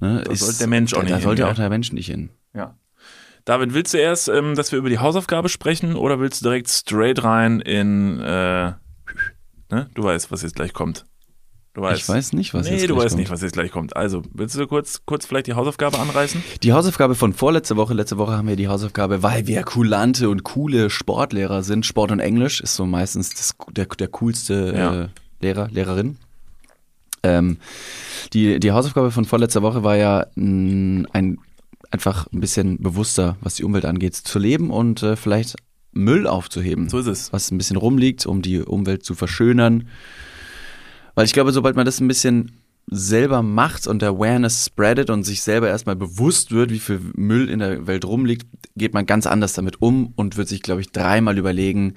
[0.00, 1.50] Ne, Da sollte der Mensch auch da, nicht Da hin, sollte gell?
[1.50, 2.30] auch der Mensch nicht hin.
[2.54, 2.76] Ja.
[3.44, 6.68] David, willst du erst, ähm, dass wir über die Hausaufgabe sprechen oder willst du direkt
[6.68, 8.72] straight rein in, äh,
[9.70, 9.90] ne?
[9.94, 11.04] Du weißt, was jetzt gleich kommt.
[11.78, 12.00] Du weißt.
[12.02, 13.18] Ich weiß nicht, was nee, jetzt du gleich weißt kommt.
[13.20, 13.96] nicht, was jetzt gleich kommt.
[13.96, 16.42] Also, willst du kurz, kurz vielleicht die Hausaufgabe anreißen?
[16.62, 20.42] Die Hausaufgabe von vorletzter Woche, letzte Woche haben wir die Hausaufgabe, weil wir kulante und
[20.42, 21.86] coole Sportlehrer sind.
[21.86, 25.02] Sport und Englisch ist so meistens das, der, der coolste Ja.
[25.04, 25.08] äh,
[25.40, 26.16] Lehrer, Lehrerin.
[27.22, 27.58] Ähm,
[28.32, 31.38] die, die Hausaufgabe von vorletzter Woche war ja mh, ein,
[31.90, 35.56] einfach ein bisschen bewusster, was die Umwelt angeht, zu leben und äh, vielleicht
[35.92, 36.88] Müll aufzuheben.
[36.88, 37.32] So ist es.
[37.32, 39.88] was ein bisschen rumliegt, um die Umwelt zu verschönern.
[41.18, 45.42] Weil ich glaube, sobald man das ein bisschen selber macht und Awareness spreadet und sich
[45.42, 49.52] selber erstmal bewusst wird, wie viel Müll in der Welt rumliegt, geht man ganz anders
[49.52, 51.94] damit um und wird sich, glaube ich, dreimal überlegen,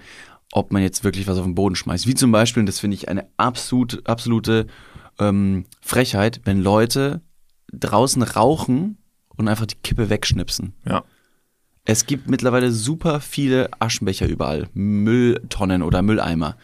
[0.51, 2.07] ob man jetzt wirklich was auf den Boden schmeißt.
[2.07, 4.65] Wie zum Beispiel, und das finde ich eine absolute, absolute
[5.19, 7.21] ähm, Frechheit, wenn Leute
[7.71, 8.97] draußen rauchen
[9.37, 10.73] und einfach die Kippe wegschnipsen.
[10.83, 11.03] Ja.
[11.85, 16.57] Es gibt mittlerweile super viele Aschenbecher überall, Mülltonnen oder Mülleimer.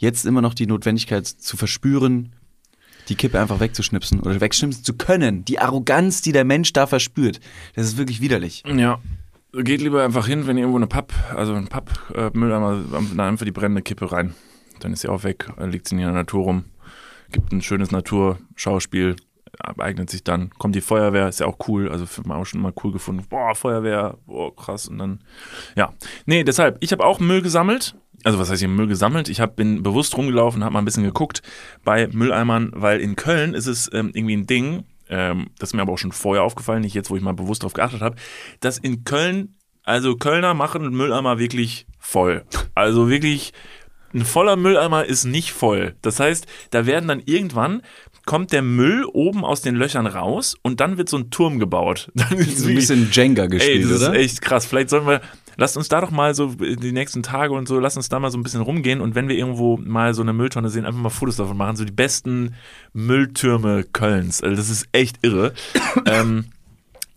[0.00, 2.34] Jetzt immer noch die Notwendigkeit zu verspüren,
[3.10, 5.44] die Kippe einfach wegzuschnipsen oder wegschnipsen zu können.
[5.44, 7.38] Die Arroganz, die der Mensch da verspürt,
[7.74, 8.62] das ist wirklich widerlich.
[8.64, 8.98] Ja.
[9.52, 13.52] Geht lieber einfach hin, wenn ihr irgendwo eine Papp, also ein Pappmülleimer, dann einfach die
[13.52, 14.34] brennende Kippe rein.
[14.78, 16.64] Dann ist sie auch weg, liegt sie in der Natur rum.
[17.30, 19.16] Gibt ein schönes Naturschauspiel,
[19.76, 20.48] eignet sich dann.
[20.56, 23.26] Kommt die Feuerwehr, ist ja auch cool, also für auch schon mal cool gefunden.
[23.28, 24.88] Boah, Feuerwehr, boah, krass.
[24.88, 25.20] Und dann,
[25.76, 25.92] ja.
[26.24, 27.96] Nee, deshalb, ich habe auch Müll gesammelt.
[28.24, 29.28] Also was heißt hier Müll gesammelt?
[29.28, 31.42] Ich hab, bin bewusst rumgelaufen, habe mal ein bisschen geguckt
[31.84, 35.82] bei Mülleimern, weil in Köln ist es ähm, irgendwie ein Ding, ähm, das ist mir
[35.82, 38.16] aber auch schon vorher aufgefallen, nicht jetzt, wo ich mal bewusst drauf geachtet habe,
[38.60, 42.44] dass in Köln, also Kölner machen Mülleimer wirklich voll.
[42.74, 43.52] Also wirklich,
[44.14, 45.96] ein voller Mülleimer ist nicht voll.
[46.02, 47.82] Das heißt, da werden dann irgendwann
[48.26, 52.12] kommt der Müll oben aus den Löchern raus und dann wird so ein Turm gebaut.
[52.14, 54.14] Dann ist ein bisschen Jenga Ey, gespielt, das oder?
[54.14, 54.66] ist echt krass.
[54.66, 55.20] Vielleicht sollten wir,
[55.60, 58.30] lasst uns da doch mal so die nächsten Tage und so, lasst uns da mal
[58.30, 61.10] so ein bisschen rumgehen und wenn wir irgendwo mal so eine Mülltonne sehen, einfach mal
[61.10, 61.76] Fotos davon machen.
[61.76, 62.54] So die besten
[62.94, 64.42] Mülltürme Kölns.
[64.42, 65.52] Also das ist echt irre.
[66.06, 66.46] ähm,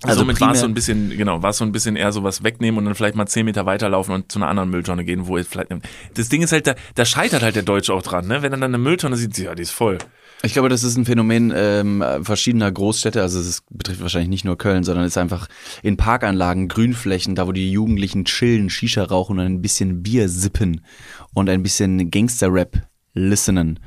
[0.02, 2.12] Also also somit war es so ein bisschen, genau, war es so ein bisschen eher
[2.12, 5.06] so was wegnehmen und dann vielleicht mal zehn Meter weiterlaufen und zu einer anderen Mülltonne
[5.06, 5.70] gehen, wo jetzt vielleicht.
[6.16, 8.42] Das Ding ist halt, da, da scheitert halt der Deutsche auch dran, ne?
[8.42, 10.00] Wenn er dann eine Mülltonne sieht, ja, die ist voll.
[10.46, 13.22] Ich glaube, das ist ein Phänomen ähm, verschiedener Großstädte.
[13.22, 15.48] Also es betrifft wahrscheinlich nicht nur Köln, sondern es ist einfach
[15.84, 20.82] in Parkanlagen, Grünflächen, da wo die Jugendlichen chillen, Shisha rauchen und ein bisschen Bier sippen
[21.34, 22.82] und ein bisschen Gangster-Rap
[23.14, 23.80] listenen.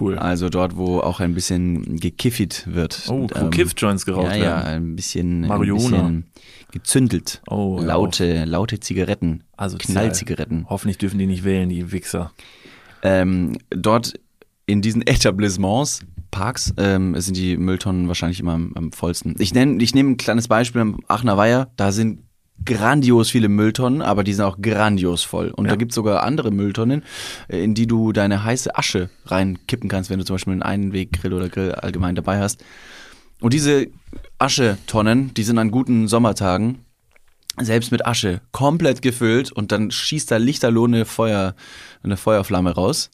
[0.00, 0.18] Cool.
[0.18, 3.02] Also dort, wo auch ein bisschen gekiffit wird.
[3.08, 3.50] Oh, Und, cool.
[3.50, 4.66] Kiff-Joints geraucht Ja, ja, werden.
[4.66, 6.06] ein bisschen, Marihuana.
[6.06, 6.24] ein bisschen
[6.72, 7.40] gezündelt.
[7.48, 9.44] Oh, ja, laute, laute Zigaretten.
[9.56, 10.66] Also Knallzigaretten.
[10.68, 12.32] Hoffentlich dürfen die nicht wählen, die Wichser.
[13.02, 14.14] Ähm, dort
[14.66, 16.00] in diesen Etablissements,
[16.30, 19.36] Parks, ähm, sind die Mülltonnen wahrscheinlich immer am, am vollsten.
[19.38, 21.70] Ich nenne, ich nehme ein kleines Beispiel am Aachener Weiher.
[21.76, 22.24] Da sind
[22.64, 25.50] grandios viele Mülltonnen, aber die sind auch grandios voll.
[25.50, 25.72] Und Ja.
[25.72, 27.02] da gibt es sogar andere Mülltonnen,
[27.48, 31.32] äh, in die du deine heiße Asche reinkippen kannst, wenn du zum Beispiel einen Einweggrill
[31.34, 32.64] oder Grill allgemein dabei hast.
[33.40, 33.88] Und diese
[34.38, 36.78] Aschetonnen, die sind an guten Sommertagen
[37.60, 41.54] selbst mit Asche komplett gefüllt und dann schießt da lichterloh eine, Feuer,
[42.02, 43.10] eine Feuerflamme raus,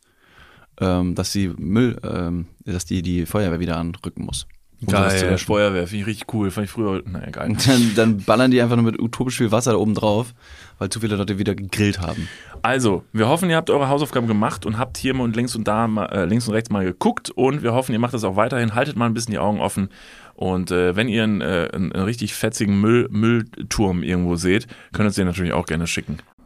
[0.80, 4.46] ähm, dass die Müll, ähm, dass die die Feuerwehr wieder anrücken muss.
[4.80, 5.38] um Geil.
[5.38, 6.50] Feuerwehr, finde ich richtig cool.
[6.50, 7.56] Fand ich früher, naja, geil.
[7.66, 10.34] Dann, dann ballern die einfach nur mit utopisch viel Wasser da oben drauf,
[10.78, 12.28] weil zu viele Leute wieder gegrillt haben.
[12.62, 15.66] Also, wir hoffen, ihr habt eure Hausaufgaben gemacht und habt hier mal und links und
[15.68, 18.36] da mal, äh, links und rechts mal geguckt und wir hoffen, ihr macht das auch
[18.36, 18.74] weiterhin.
[18.74, 19.88] Haltet mal ein bisschen die Augen offen
[20.40, 25.14] und äh, wenn ihr einen, äh, einen, richtig fetzigen Müll, Müllturm irgendwo seht, könnt ihr
[25.14, 26.16] den natürlich auch gerne schicken.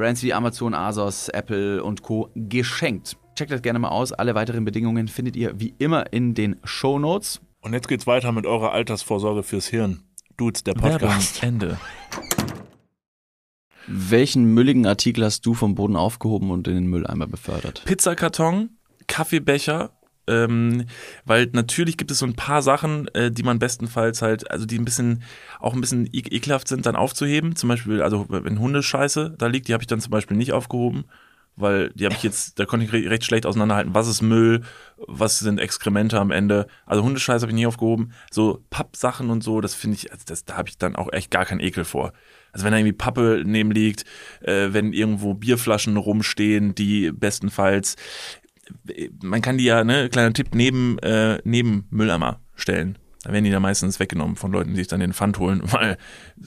[0.00, 2.30] Brands wie Amazon, Asos, Apple und Co.
[2.34, 3.18] geschenkt.
[3.36, 4.12] Checkt das gerne mal aus.
[4.12, 7.42] Alle weiteren Bedingungen findet ihr wie immer in den Show Notes.
[7.60, 10.02] Und jetzt geht's weiter mit eurer Altersvorsorge fürs Hirn.
[10.38, 11.42] Dudes, der Podcast.
[11.42, 11.78] Ende.
[13.86, 17.82] Welchen mülligen Artikel hast du vom Boden aufgehoben und in den Mülleimer befördert?
[17.84, 18.70] Pizzakarton,
[19.06, 19.90] Kaffeebecher,
[20.30, 20.86] ähm,
[21.24, 24.78] weil natürlich gibt es so ein paar Sachen, äh, die man bestenfalls halt, also die
[24.78, 25.22] ein bisschen,
[25.58, 27.56] auch ein bisschen ekelhaft sind, dann aufzuheben.
[27.56, 31.04] Zum Beispiel, also wenn Hundescheiße da liegt, die habe ich dann zum Beispiel nicht aufgehoben,
[31.56, 34.62] weil die habe ich jetzt, da konnte ich re recht schlecht auseinanderhalten, was ist Müll,
[34.96, 36.66] was sind Exkremente am Ende.
[36.86, 38.12] Also Hundescheiße habe ich nie aufgehoben.
[38.30, 41.30] So Pappsachen und so, das finde ich, also das, da habe ich dann auch echt
[41.30, 42.12] gar keinen Ekel vor.
[42.52, 44.04] Also wenn da irgendwie Pappe neben liegt,
[44.40, 47.96] äh, wenn irgendwo Bierflaschen rumstehen, die bestenfalls,
[49.22, 52.98] man kann die ja, ne, kleiner Tipp, neben, äh, neben Mülleimer stellen.
[53.22, 55.98] Da werden die dann meistens weggenommen von Leuten, die sich dann den Pfand holen, weil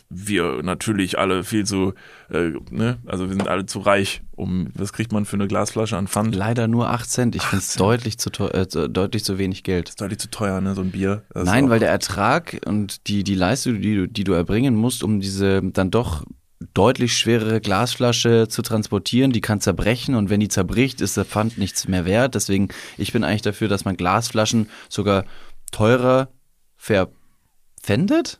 [0.09, 1.93] wir natürlich alle viel zu,
[2.31, 5.97] äh, ne, also wir sind alle zu reich, um, was kriegt man für eine Glasflasche
[5.97, 6.33] an Pfand?
[6.33, 7.35] Leider nur 8 Cent.
[7.35, 9.89] Ich finde es deutlich zu, teuer, äh, deutlich zu wenig Geld.
[9.89, 11.23] ist deutlich zu teuer, ne, so ein Bier.
[11.29, 15.03] Das Nein, weil der Ertrag und die, die Leistung, die du, die du erbringen musst,
[15.03, 16.25] um diese dann doch
[16.73, 21.57] deutlich schwerere Glasflasche zu transportieren, die kann zerbrechen und wenn die zerbricht, ist der Pfand
[21.57, 22.35] nichts mehr wert.
[22.35, 25.25] Deswegen, ich bin eigentlich dafür, dass man Glasflaschen sogar
[25.71, 26.29] teurer
[26.75, 28.39] verpfändet?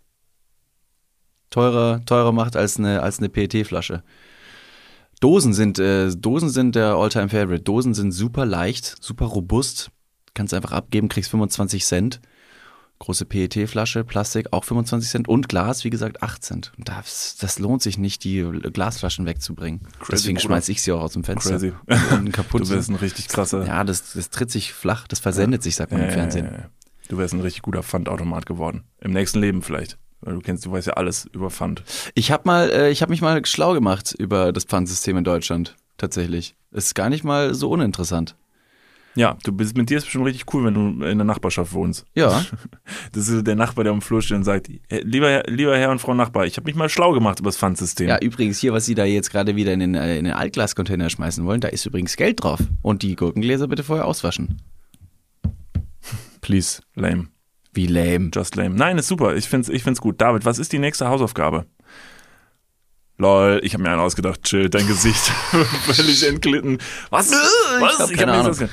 [1.50, 4.04] Teurer, teurer macht als eine, als eine PET-Flasche.
[5.20, 7.64] Dosen sind, äh, Dosen sind der Alltime Favorite.
[7.64, 9.92] Dosen sind super leicht, super robust.
[10.34, 12.22] Kannst einfach abgeben, kriegst 25 Cent.
[13.04, 16.72] Große PET-Flasche, Plastik auch 25 Cent und Glas, wie gesagt, 8 Cent.
[16.78, 19.82] Und das, das lohnt sich nicht, die Glasflaschen wegzubringen.
[20.00, 21.50] Crazy, Deswegen schmeiß ich sie auch aus dem Fenster.
[21.52, 21.74] Crazy.
[22.13, 23.66] Und kaputt Du wärst ein richtig krasser.
[23.68, 26.46] Ja, das, das tritt sich flach, das versendet sich, sagt man im Ja, Fernsehen.
[26.46, 26.70] ja, ja.
[27.10, 28.84] Du wärst ein richtig guter Pfandautomat geworden.
[29.02, 29.98] Im nächsten Leben vielleicht.
[30.22, 31.84] Weil du kennst, du weißt ja alles über Pfand.
[32.16, 35.76] Ich habe mal, äh, ich habe mich mal schlau gemacht über das Pfandsystem in Deutschland.
[35.98, 36.56] Tatsächlich.
[36.72, 38.38] Ist gar nicht mal so uninteressant.
[39.15, 42.06] Ja, du bist mit dir ist bestimmt richtig cool, wenn du in der Nachbarschaft wohnst.
[42.15, 42.43] Ja,
[43.12, 45.91] Das ist der Nachbar, der am Flur steht und sagt, "Äh, lieber, Herr- lieber Herr
[45.91, 48.08] und Frau Nachbar, ich habe mich mal schlau gemacht über das Pfandsystem.
[48.10, 51.10] ja, übrigens hier, was Sie da jetzt gerade wieder in den, äh, in den Altglascontainer
[51.12, 52.60] schmeißen wollen, da ist übrigens Geld drauf.
[52.82, 54.62] Und die Gurkengläser bitte vorher auswaschen.
[56.41, 57.28] Please, lame.
[57.73, 58.30] Wie lame.
[58.34, 58.76] Just lame.
[58.76, 59.36] Nein, ist super.
[59.36, 60.19] Ich find's, ich find's gut.
[60.21, 61.65] David, was ist die nächste Hausaufgabe?
[63.17, 64.43] Lol, ich habe mir einen ausgedacht.
[64.43, 65.21] Chill, dein Gesicht
[65.86, 66.80] völlig entglitten.
[67.10, 67.32] Was?
[67.32, 67.99] Was?
[67.99, 68.69] hab keine mir Ahnung.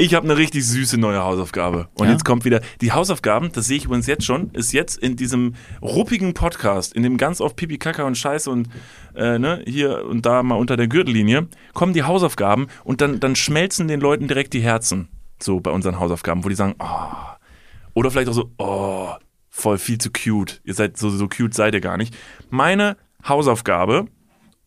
[0.00, 1.88] Ich habe eine richtig süße neue Hausaufgabe.
[1.94, 2.12] Und Ja?
[2.12, 5.54] jetzt kommt wieder die Hausaufgaben, das sehe ich übrigens jetzt schon, ist jetzt in diesem
[5.82, 8.68] ruppigen Podcast, in dem ganz oft Pipi, Kaka und Scheiße und
[9.16, 13.34] äh, ne, hier und da mal unter der Gürtellinie, kommen die Hausaufgaben und dann, dann
[13.34, 15.08] schmelzen den Leuten direkt die Herzen.
[15.42, 17.12] So bei unseren Hausaufgaben, wo die sagen, oh,
[17.94, 19.08] oder vielleicht auch so, oh,
[19.50, 20.60] voll viel zu cute.
[20.62, 22.16] Ihr seid so, so cute seid ihr gar nicht.
[22.50, 24.06] Meine Hausaufgabe,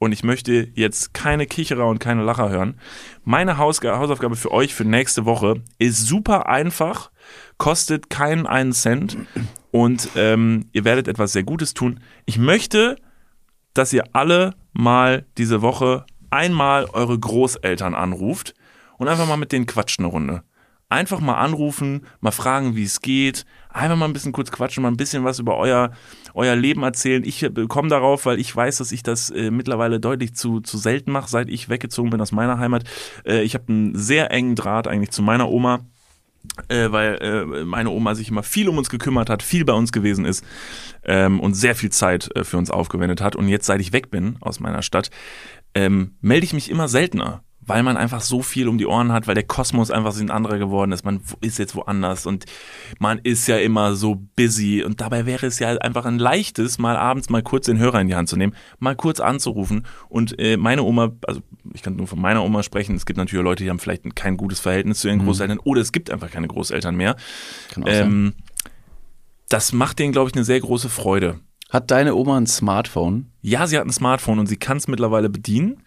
[0.01, 2.79] und ich möchte jetzt keine Kicherer und keine Lacher hören,
[3.23, 7.11] meine Hausga Hausaufgabe für euch für nächste Woche ist super einfach,
[7.59, 9.15] kostet keinen einen Cent
[9.69, 11.99] und ähm, ihr werdet etwas sehr Gutes tun.
[12.25, 12.95] Ich möchte,
[13.75, 18.55] dass ihr alle mal diese Woche einmal eure Großeltern anruft
[18.97, 20.41] und einfach mal mit denen quatscht eine Runde.
[20.89, 24.89] Einfach mal anrufen, mal fragen, wie es geht, einfach mal ein bisschen kurz quatschen, mal
[24.89, 25.91] ein bisschen was über euer,
[26.33, 27.23] euer Leben erzählen.
[27.25, 30.77] Ich äh, komme darauf, weil ich weiß, dass ich das äh, mittlerweile deutlich zu, zu
[30.77, 32.83] selten mache, seit ich weggezogen bin aus meiner Heimat.
[33.25, 35.85] Äh, ich habe einen sehr engen Draht eigentlich zu meiner Oma.
[36.69, 39.91] äh, weil äh, meine Oma sich immer viel um uns gekümmert hat, viel bei uns
[39.91, 40.43] gewesen ist
[41.03, 43.35] ähm, und sehr viel Zeit äh, für uns aufgewendet hat.
[43.35, 45.11] Und jetzt, seit ich weg bin aus meiner Stadt,
[45.75, 49.27] ähm, melde ich mich immer seltener weil man einfach so viel um die Ohren hat,
[49.27, 51.05] weil der Kosmos einfach so ein anderer geworden ist.
[51.05, 52.45] Man ist jetzt woanders und
[52.99, 54.83] man ist ja immer so busy.
[54.83, 58.07] Und dabei wäre es ja einfach ein leichtes, mal abends mal kurz den Hörer in
[58.07, 59.85] die Hand zu nehmen, mal kurz anzurufen.
[60.09, 61.41] Und äh, meine Oma, also
[61.73, 64.37] ich kann nur von meiner Oma sprechen, es gibt natürlich Leute, die haben vielleicht kein
[64.37, 65.25] gutes Verhältnis zu ihren mhm.
[65.25, 67.15] Großeltern oder es gibt einfach keine Großeltern mehr.
[67.71, 68.33] Kann auch ähm,
[69.49, 71.39] das macht denen, glaube ich, eine sehr große Freude.
[71.69, 73.31] Hat deine Oma ein Smartphone?
[73.41, 75.83] Ja, sie hat ein Smartphone und sie kann es mittlerweile bedienen.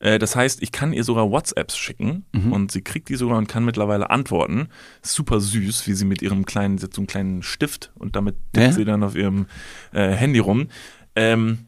[0.00, 2.52] Äh, das heißt, ich kann ihr sogar WhatsApps schicken mhm.
[2.52, 4.68] und sie kriegt die sogar und kann mittlerweile antworten.
[5.02, 8.72] Super süß, wie sie mit ihrem kleinen, so einen kleinen Stift und damit tippt ja?
[8.72, 9.46] sie dann auf ihrem
[9.92, 10.68] äh, Handy rum.
[11.14, 11.66] Ähm,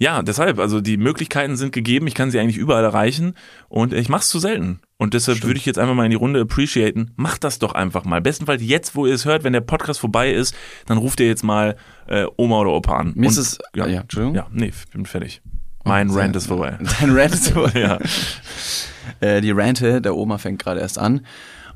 [0.00, 3.34] ja, deshalb, also die Möglichkeiten sind gegeben, ich kann sie eigentlich überall erreichen
[3.68, 4.78] und ich mache es zu selten.
[4.96, 5.50] Und deshalb Stimmt.
[5.50, 7.10] würde ich jetzt einfach mal in die Runde appreciaten.
[7.16, 8.20] Macht das doch einfach mal.
[8.20, 10.54] Bestenfalls jetzt, wo ihr es hört, wenn der Podcast vorbei ist,
[10.86, 11.76] dann ruft ihr jetzt mal
[12.06, 13.12] äh, Oma oder Opa an.
[13.16, 14.36] Mir und, ist es, ja, ja, Entschuldigung.
[14.36, 15.42] Ja, nee, ich bin fertig.
[15.88, 16.78] Mein Rant ist vorbei.
[17.00, 17.80] Dein Rant ist vorbei.
[17.80, 17.98] ja.
[19.20, 21.26] Äh, die Rante der Oma fängt gerade erst an.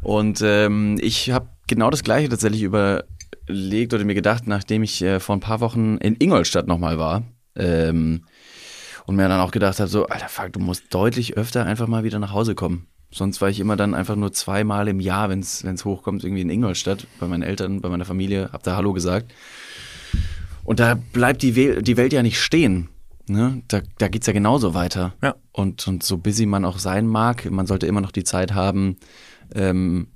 [0.03, 5.19] Und ähm, ich habe genau das gleiche tatsächlich überlegt oder mir gedacht, nachdem ich äh,
[5.21, 7.23] vor ein paar Wochen in Ingolstadt nochmal war.
[7.57, 8.25] Ähm,
[9.07, 12.05] und mir dann auch gedacht habe, so, Alter, fuck, du musst deutlich öfter einfach mal
[12.05, 12.87] wieder nach Hause kommen.
[13.11, 16.51] Sonst war ich immer dann einfach nur zweimal im Jahr, wenn es hochkommt, irgendwie in
[16.51, 19.33] Ingolstadt, bei meinen Eltern, bei meiner Familie, hab da Hallo gesagt.
[20.65, 22.89] Und da bleibt die, We die Welt ja nicht stehen.
[23.33, 23.63] Ne?
[23.69, 25.15] Da, da geht es ja genauso weiter.
[25.23, 25.35] Ja.
[25.53, 28.97] Und, und so busy man auch sein mag, man sollte immer noch die Zeit haben,
[29.55, 30.09] ähm,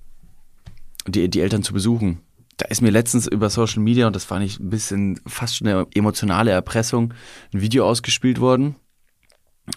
[1.07, 2.21] die, die Eltern zu besuchen.
[2.59, 5.69] Da ist mir letztens über Social Media, und das fand ich ein bisschen fast schon
[5.69, 7.13] eine emotionale Erpressung,
[7.53, 8.77] ein Video ausgespielt worden.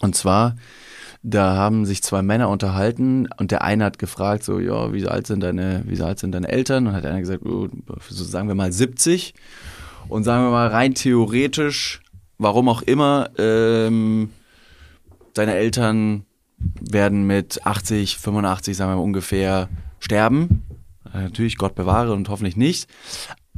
[0.01, 0.55] Und zwar,
[1.23, 5.27] da haben sich zwei Männer unterhalten und der eine hat gefragt, so, ja, wie alt
[5.27, 6.87] sind deine, wie alt sind deine Eltern?
[6.87, 7.67] Und hat einer gesagt, oh,
[8.07, 9.33] so sagen wir mal 70.
[10.07, 12.01] Und sagen wir mal rein theoretisch
[12.39, 14.31] warum auch immer, ähm,
[15.35, 16.25] deine Eltern
[16.81, 20.63] werden mit 80, 85, sagen wir mal ungefähr, sterben.
[21.13, 22.89] Äh, natürlich, Gott bewahre und hoffentlich nicht.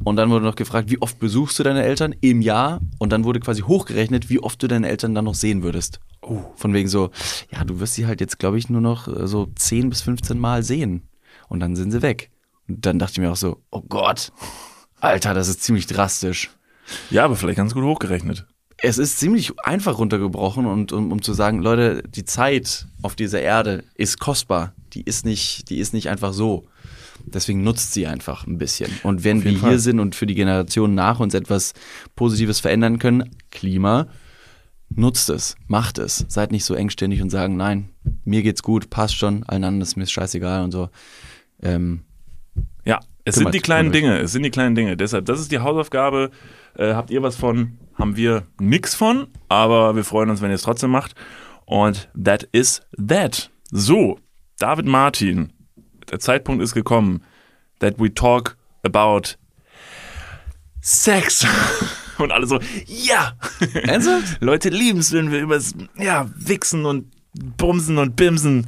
[0.04, 2.82] Und dann wurde noch gefragt, wie oft besuchst du deine Eltern im Jahr?
[2.98, 6.00] Und dann wurde quasi hochgerechnet, wie oft du deine Eltern dann noch sehen würdest.
[6.22, 6.40] Oh.
[6.56, 7.12] Von wegen so,
[7.52, 10.40] ja, du wirst sie halt jetzt, glaube ich, nur noch äh, so 10 bis 15
[10.40, 11.08] Mal sehen.
[11.50, 12.32] Und dann sind sie weg.
[12.68, 14.32] Und dann dachte ich mir auch so, oh Gott,
[15.00, 16.50] Alter, das ist ziemlich drastisch.
[17.12, 18.48] Ja, aber vielleicht ganz gut hochgerechnet
[18.82, 23.42] es ist ziemlich einfach runtergebrochen und um, um zu sagen, Leute, die Zeit auf dieser
[23.42, 24.74] Erde ist kostbar.
[24.94, 26.66] Die ist nicht, die ist nicht einfach so.
[27.26, 28.92] Deswegen nutzt sie einfach ein bisschen.
[29.04, 29.70] Und wenn wir Fall.
[29.70, 31.74] hier sind und für die Generation nach uns etwas
[32.16, 34.08] Positives verändern können, Klima,
[34.90, 36.26] nutzt es, macht es.
[36.28, 37.90] Seid nicht so engständig und sagen, nein,
[38.26, 40.90] mir geht's gut, passt schon, allen anderen ist mir scheißegal und so.
[41.62, 42.02] Ähm,
[42.84, 44.98] ja, es sind die kleinen Dinge, es sind die kleinen Dinge.
[44.98, 46.32] Deshalb, das ist die Hausaufgabe.
[46.76, 47.78] Äh, habt ihr was von?
[48.02, 51.16] haben wir nichts von, aber wir freuen uns, wenn ihr es trotzdem macht.
[51.66, 53.50] Und that is that.
[53.72, 54.20] So,
[54.58, 55.54] David Martin,
[56.12, 57.24] der Zeitpunkt ist gekommen,
[57.80, 59.36] that we talk about
[60.82, 61.46] Sex.
[62.18, 63.34] Und alle so, ja!
[63.74, 64.38] Ernsthaft?
[64.42, 65.60] Leute lieben es, wenn wir über
[65.98, 68.68] ja, Wichsen und Bumsen und Bimsen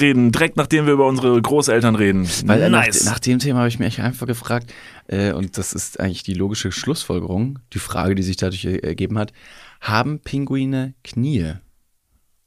[0.00, 2.28] reden, direkt nachdem wir über unsere Großeltern reden.
[2.44, 3.04] Weil äh, nice.
[3.04, 4.72] nach, nach, dem Thema habe ich mich einfach gefragt,
[5.06, 9.32] äh, und das ist eigentlich die logische Schlussfolgerung, die Frage, die sich dadurch ergeben hat,
[9.80, 11.54] haben Pinguine Knie?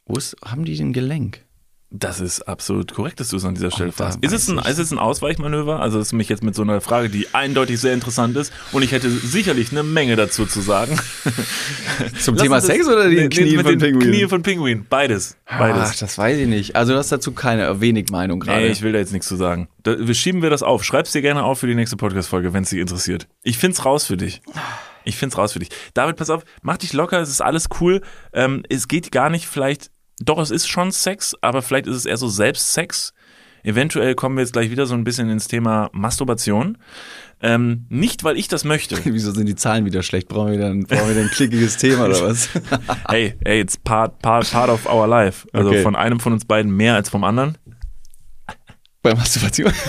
[0.05, 1.45] Wo ist, haben die den Gelenk?
[1.95, 4.17] Das ist absolut korrekt, dass du es an dieser Stelle fragst.
[4.23, 5.79] Ist es, ein, ist es ein Ausweichmanöver?
[5.79, 8.81] Also, das ist mich jetzt mit so einer Frage, die eindeutig sehr interessant ist und
[8.81, 10.99] ich hätte sicherlich eine Menge dazu zu sagen.
[12.19, 14.09] Zum Thema Sex oder die Knie von Pinguin?
[14.09, 15.37] Knie von Pinguin, beides.
[15.45, 15.89] beides.
[15.91, 16.75] Ach, das weiß ich nicht.
[16.75, 18.61] Also, du hast dazu keine, wenig Meinung gerade.
[18.61, 19.67] Nee, ich will da jetzt nichts zu sagen.
[19.83, 20.83] Da, wir schieben wir das auf.
[20.83, 23.27] Schreib's dir gerne auf für die nächste Podcast-Folge, wenn es dich interessiert.
[23.43, 24.41] Ich find's raus für dich.
[25.03, 25.69] Ich find's raus für dich.
[25.93, 28.01] David, pass auf, mach dich locker, es ist alles cool.
[28.33, 29.91] Ähm, es geht gar nicht vielleicht
[30.25, 33.13] doch, es ist schon Sex, aber vielleicht ist es eher so Selbstsex.
[33.63, 36.77] Eventuell kommen wir jetzt gleich wieder so ein bisschen ins Thema Masturbation.
[37.41, 38.97] Ähm, nicht, weil ich das möchte.
[39.05, 40.27] Wieso sind die Zahlen wieder schlecht?
[40.27, 42.49] Brauchen wir wieder ein, brauchen wir wieder ein klickiges Thema oder was?
[43.09, 45.47] hey, hey, it's part, part, part of our life.
[45.53, 45.81] Also okay.
[45.81, 47.57] von einem von uns beiden mehr als vom anderen.
[49.01, 49.71] Bei Masturbation?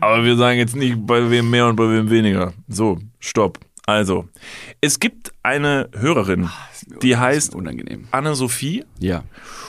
[0.00, 2.52] Aber wir sagen jetzt nicht, bei wem mehr und bei wem weniger.
[2.68, 3.58] So, stopp.
[3.88, 4.28] Also,
[4.82, 6.68] es gibt eine Hörerin, Ach,
[7.00, 7.56] die heißt
[8.10, 8.84] Anne-Sophie.
[8.98, 9.24] Ja.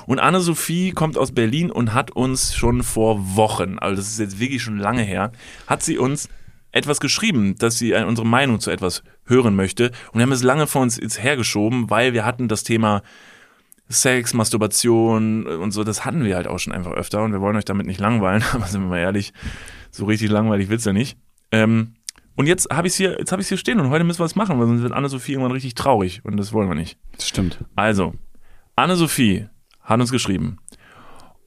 [0.08, 4.40] Und Anne-Sophie kommt aus Berlin und hat uns schon vor Wochen, also das ist jetzt
[4.42, 5.32] wirklich schon lange her,
[5.68, 6.28] hat sie uns
[6.74, 9.92] etwas geschrieben, dass sie unsere Meinung zu etwas hören möchte.
[10.12, 13.04] Und wir haben es lange vor uns jetzt hergeschoben, weil wir hatten das Thema
[13.88, 17.56] Sex, Masturbation und so, das hatten wir halt auch schon einfach öfter und wir wollen
[17.56, 19.32] euch damit nicht langweilen, aber sind wir mal ehrlich,
[19.92, 21.18] so richtig langweilig wird's ja nicht.
[21.54, 21.96] Ähm,
[22.40, 24.38] und jetzt habe ich hier, jetzt habe ich hier stehen und heute müssen wir es
[24.38, 26.98] machen, weil sonst wird Anne-Sophie irgendwann richtig traurig und das wollen wir nicht.
[27.12, 27.60] Das stimmt.
[27.76, 28.14] Also,
[28.78, 29.50] Anne-Sophie
[29.82, 30.56] hat uns geschrieben.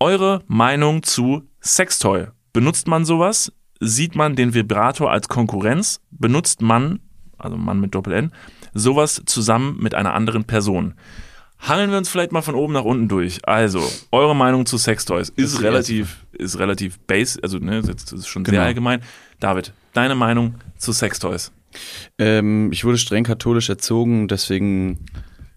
[0.01, 2.27] Eure Meinung zu Sextoy.
[2.53, 3.55] Benutzt man sowas?
[3.81, 6.03] Sieht man den Vibrator als Konkurrenz?
[6.11, 7.01] Benutzt man,
[7.39, 8.31] also Mann mit Doppel-N,
[8.75, 10.93] sowas zusammen mit einer anderen Person?
[11.59, 13.49] Hangeln wir uns vielleicht mal von oben nach unten durch.
[13.49, 18.27] Also, eure Meinung zu Sextoys ist, ist relativ, ist relativ base, also ne, das ist
[18.27, 18.57] schon Genau.
[18.57, 19.01] sehr allgemein.
[19.41, 21.53] David, deine Meinung zu Sextoys?
[22.19, 25.07] Ähm, ich wurde streng katholisch erzogen, deswegen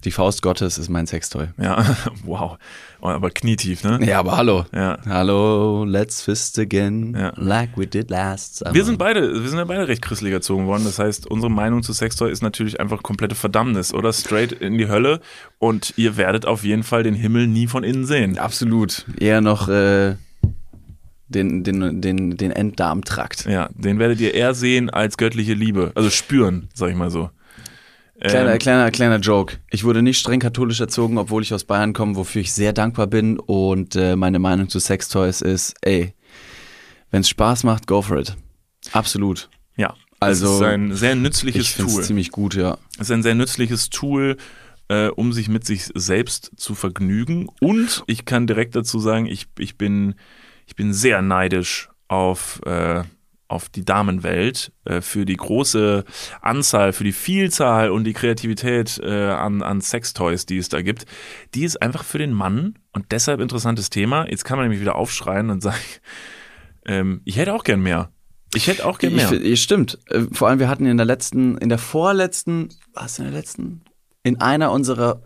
[0.05, 1.47] die Faust Gottes ist mein Sextoy.
[1.59, 1.84] Ja,
[2.23, 2.57] wow.
[3.01, 3.99] Oh, Aber knietief, ne?
[4.05, 4.65] Ja, aber hallo.
[4.73, 4.99] Ja.
[5.07, 7.34] Hallo, let's fist again, Ja.
[7.36, 8.73] like we did last summer.
[8.73, 10.84] Wir sind beide, wir sind ja beide recht christlich erzogen worden.
[10.86, 14.13] Das heißt, unsere Meinung zu Sextoy ist natürlich einfach komplette Verdammnis, oder?
[14.13, 15.19] Straight in die Hölle
[15.57, 18.38] und ihr werdet auf jeden Fall den Himmel nie von innen sehen.
[18.38, 19.05] Absolut.
[19.19, 20.15] Eher noch äh,
[21.28, 23.45] den, den, den, den Enddarmtrakt.
[23.45, 25.91] Ja, den werdet ihr eher sehen als göttliche Liebe.
[25.95, 27.30] Also spüren, sag ich mal so.
[28.21, 29.57] Kleiner, Ähm, kleiner, kleiner Joke.
[29.71, 33.07] Ich wurde nicht streng katholisch erzogen, obwohl ich aus Bayern komme, wofür ich sehr dankbar
[33.07, 33.38] bin.
[33.39, 36.13] Und äh, meine Meinung zu Sextoys ist, ey,
[37.11, 38.36] wenn es Spaß macht, go for it.
[38.93, 39.49] Absolut.
[39.76, 42.03] ja, Also, es ist ein sehr Ich nützliches finde Tool.
[42.03, 42.78] ziemlich gut, ja.
[42.95, 44.38] Es ist ein sehr nützliches Tool,
[44.88, 47.49] äh, um sich mit sich selbst zu vergnügen.
[47.59, 50.15] Und ich kann direkt dazu sagen, ich, ich, bin,
[50.66, 53.03] ich bin sehr neidisch auf, äh,
[53.47, 56.03] auf die Damenwelt äh, für die große
[56.41, 61.05] Anzahl, für die Vielzahl und die Kreativität äh, an, an Sextoys, die es da gibt.
[61.53, 64.28] Die ist einfach für den Mann und deshalb interessantes Thema.
[64.30, 65.78] Jetzt kann man nämlich wieder aufschreien und sagen,
[66.86, 68.11] ähm, ich hätte auch gern mehr.
[68.53, 69.32] Ich hätte auch gern mehr.
[69.32, 69.99] ich, stimmt.
[70.09, 73.82] Äh, Vor allem, wir hatten in der letzten, in der vorletzten, was in der letzten?
[74.24, 75.22] In einer unserer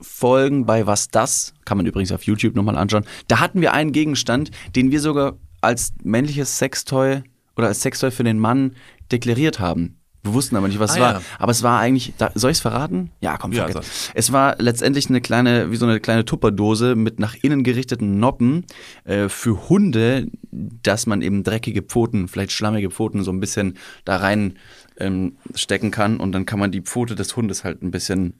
[0.00, 3.92] Folgen bei Was das, kann man übrigens auf YouTube nochmal anschauen, da hatten wir einen
[3.92, 7.22] Gegenstand, den wir sogar als männliches Sextoy
[7.56, 8.72] oder als Sextoy für den Mann
[9.10, 9.98] deklariert haben.
[10.22, 11.12] Wir wussten aber nicht, was es Ah, war.
[11.14, 11.20] ja.
[11.38, 13.12] Aber es war eigentlich, da, soll ich es verraten?
[13.20, 13.84] Ja, komm, Ja, sag.
[14.12, 18.66] Es war letztendlich eine kleine, wie so eine kleine Tupperdose mit nach innen gerichteten Noppen
[19.04, 24.16] äh, für Hunde, dass man eben dreckige Pfoten, vielleicht schlammige Pfoten so ein bisschen da
[24.16, 24.58] rein
[24.98, 28.34] ähm, stecken kann und dann kann man die Pfote des Hundes halt ein bisschen,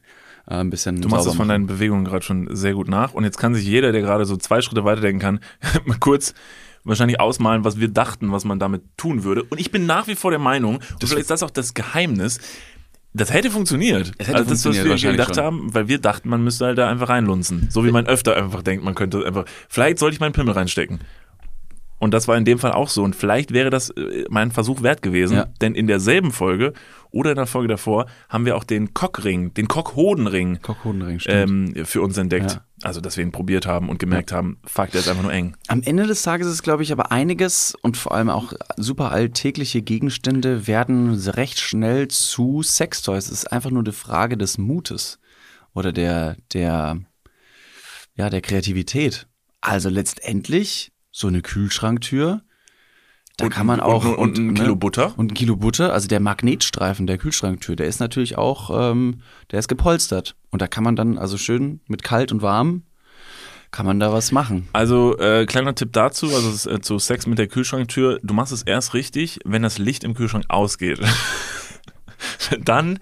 [0.48, 3.14] äh, ein bisschen Du machst das von deinen Bewegungen gerade schon sehr gut nach.
[3.14, 5.40] Und jetzt kann sich jeder, der gerade so zwei Schritte weiterdenken kann,
[5.84, 6.34] mal kurz
[6.84, 9.42] wahrscheinlich ausmalen, was wir dachten, was man damit tun würde.
[9.42, 12.38] Und ich bin nach wie vor der Meinung, und vielleicht ist das auch das Geheimnis,
[13.12, 14.12] das hätte funktioniert.
[14.18, 15.44] Es hätte also das, was funktioniert, wir wahrscheinlich gedacht schon.
[15.44, 17.68] haben, weil wir dachten, man müsste halt da einfach reinlunzen.
[17.70, 21.00] So wie man öfter einfach denkt, man könnte einfach, vielleicht sollte ich meinen Pimmel reinstecken.
[21.98, 23.02] Und das war in dem Fall auch so.
[23.02, 25.46] Und vielleicht wäre das äh, mein Versuch wert gewesen, Ja.
[25.62, 26.74] denn in derselben Folge
[27.10, 32.02] oder in der Folge davor haben wir auch den Cockring, den Cockhodenring Cockhodenring, ähm, für
[32.02, 32.50] uns entdeckt.
[32.52, 32.60] Ja.
[32.82, 35.56] Also, dass wir ihn probiert haben und gemerkt haben, fuck, der ist einfach nur eng.
[35.68, 39.80] Am Ende des Tages ist, glaube ich, aber einiges und vor allem auch super alltägliche
[39.80, 43.26] Gegenstände werden recht schnell zu Sextoys.
[43.26, 45.18] Es ist einfach nur eine Frage des Mutes
[45.72, 46.98] oder der, der,
[48.14, 49.26] ja, der Kreativität.
[49.62, 52.42] Also letztendlich so eine Kühlschranktür.
[53.38, 55.14] Da Und- kann man und- auch und- und ein Kilo Butter.
[55.16, 55.92] und ein Kilo Butter.
[55.94, 60.66] Also der Magnetstreifen der Kühlschranktür, der ist natürlich auch, ähm, der ist gepolstert und da
[60.68, 62.82] kann man dann also schön mit kalt und warm
[63.70, 64.68] kann man da was machen.
[64.72, 68.62] Also, äh, kleiner Tipp dazu, also äh, zu Sex mit der Kühlschranktür, du machst es
[68.62, 71.00] erst richtig, wenn das Licht im Kühlschrank ausgeht.
[72.62, 72.98] Dann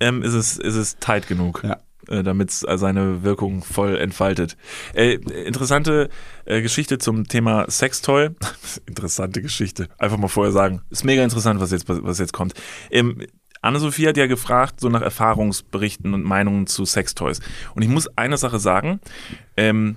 [0.00, 1.62] ähm, ist, es, ist es tight genug.
[1.64, 1.78] Ja.
[2.08, 4.56] Äh, damit es seine Wirkung voll entfaltet.
[4.94, 6.08] Äh, interessante
[6.44, 8.30] äh, Geschichte zum Thema Sextoy.
[8.86, 9.88] interessante Geschichte.
[9.98, 10.82] Einfach mal vorher sagen.
[10.90, 12.54] Ist mega interessant, was jetzt, was jetzt kommt.
[12.90, 13.22] Ähm,
[13.62, 17.40] Anne-Sophie hat ja gefragt, so nach Erfahrungsberichten und Meinungen zu Sextoys.
[17.74, 19.00] Und ich muss eine Sache sagen.
[19.56, 19.96] Ähm,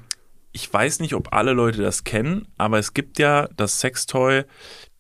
[0.51, 4.43] ich weiß nicht, ob alle Leute das kennen, aber es gibt ja das Sextoy,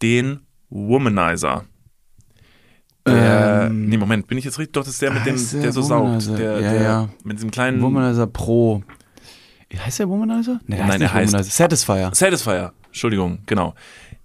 [0.01, 1.65] den Womanizer.
[3.07, 4.73] Der, Ähm, nee, Moment, bin ich jetzt richtig?
[4.73, 6.27] Doch, das ist der mit dem, heißt der der so saugt.
[6.37, 7.09] Der, Ja, der ja.
[7.23, 8.83] mit diesem kleinen Womanizer Pro.
[9.77, 10.59] Heißt der Womanizer?
[10.67, 11.43] Nee, Nein, er nicht heißt- Womanizer.
[11.51, 12.09] Satisfier.
[12.13, 12.73] Satisfier.
[12.87, 13.75] Entschuldigung, genau.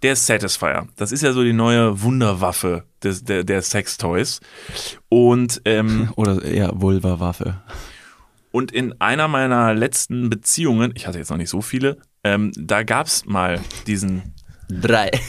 [0.03, 0.87] Der Satisfier.
[0.97, 4.41] Das ist ja so die neue Wunderwaffe des, der, der Sextoys.
[5.11, 7.57] Und, ähm, Oder eher Vulva-Waffe.
[8.53, 12.83] und in einer meiner letzten Beziehungen, ich hatte jetzt noch nicht so viele, ähm, da
[12.83, 14.35] gab's mal diesen
[14.71, 15.11] Drei.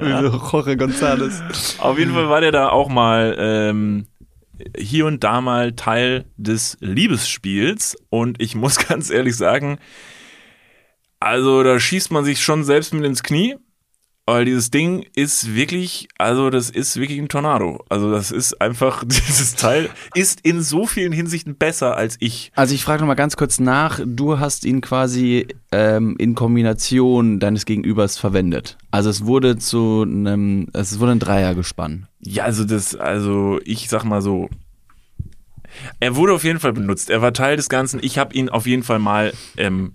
[0.00, 1.78] Jorge González.
[1.78, 4.06] Auf jeden Fall war der da auch mal ähm,
[4.76, 7.96] hier und da mal Teil des Liebesspiels.
[8.10, 9.78] Und ich muss ganz ehrlich sagen,
[11.20, 13.56] also da schießt man sich schon selbst mit ins Knie.
[14.26, 17.84] Weil dieses Ding ist wirklich, also das ist wirklich ein Tornado.
[17.90, 22.50] Also das ist einfach, dieses Teil ist in so vielen Hinsichten besser als ich.
[22.54, 27.66] Also ich frage nochmal ganz kurz nach, du hast ihn quasi ähm, in Kombination deines
[27.66, 28.78] Gegenübers verwendet.
[28.90, 32.06] Also es wurde zu einem, es wurde ein Dreier gespannt.
[32.20, 34.48] Ja, also das, also ich sag mal so,
[36.00, 37.10] er wurde auf jeden Fall benutzt.
[37.10, 38.00] Er war Teil des Ganzen.
[38.02, 39.92] Ich habe ihn auf jeden Fall mal ähm,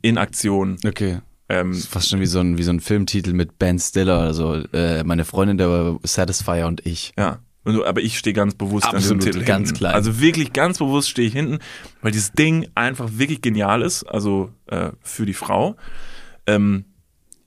[0.00, 0.76] in Aktion.
[0.86, 1.18] Okay.
[1.48, 4.18] Ähm, Das ist fast schon wie so ein, wie so ein Filmtitel mit Ben Stiller
[4.20, 4.54] oder so.
[4.72, 7.12] Äh, meine Freundin, der Satisfier und ich.
[7.18, 7.38] ja.
[7.66, 9.78] Aber ich stehe ganz bewusst an Absolut, diesem Titel ganz hinten.
[9.78, 9.94] klein.
[9.94, 11.60] Also wirklich ganz bewusst stehe ich hinten,
[12.02, 14.02] weil dieses Ding einfach wirklich genial ist.
[14.04, 15.74] Also äh, für die Frau.
[16.46, 16.84] Ähm,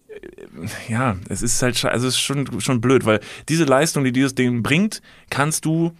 [0.09, 4.11] äh, ja, es ist halt, also es ist schon, schon blöd, weil diese Leistung, die
[4.11, 5.91] dieses Ding bringt, kannst du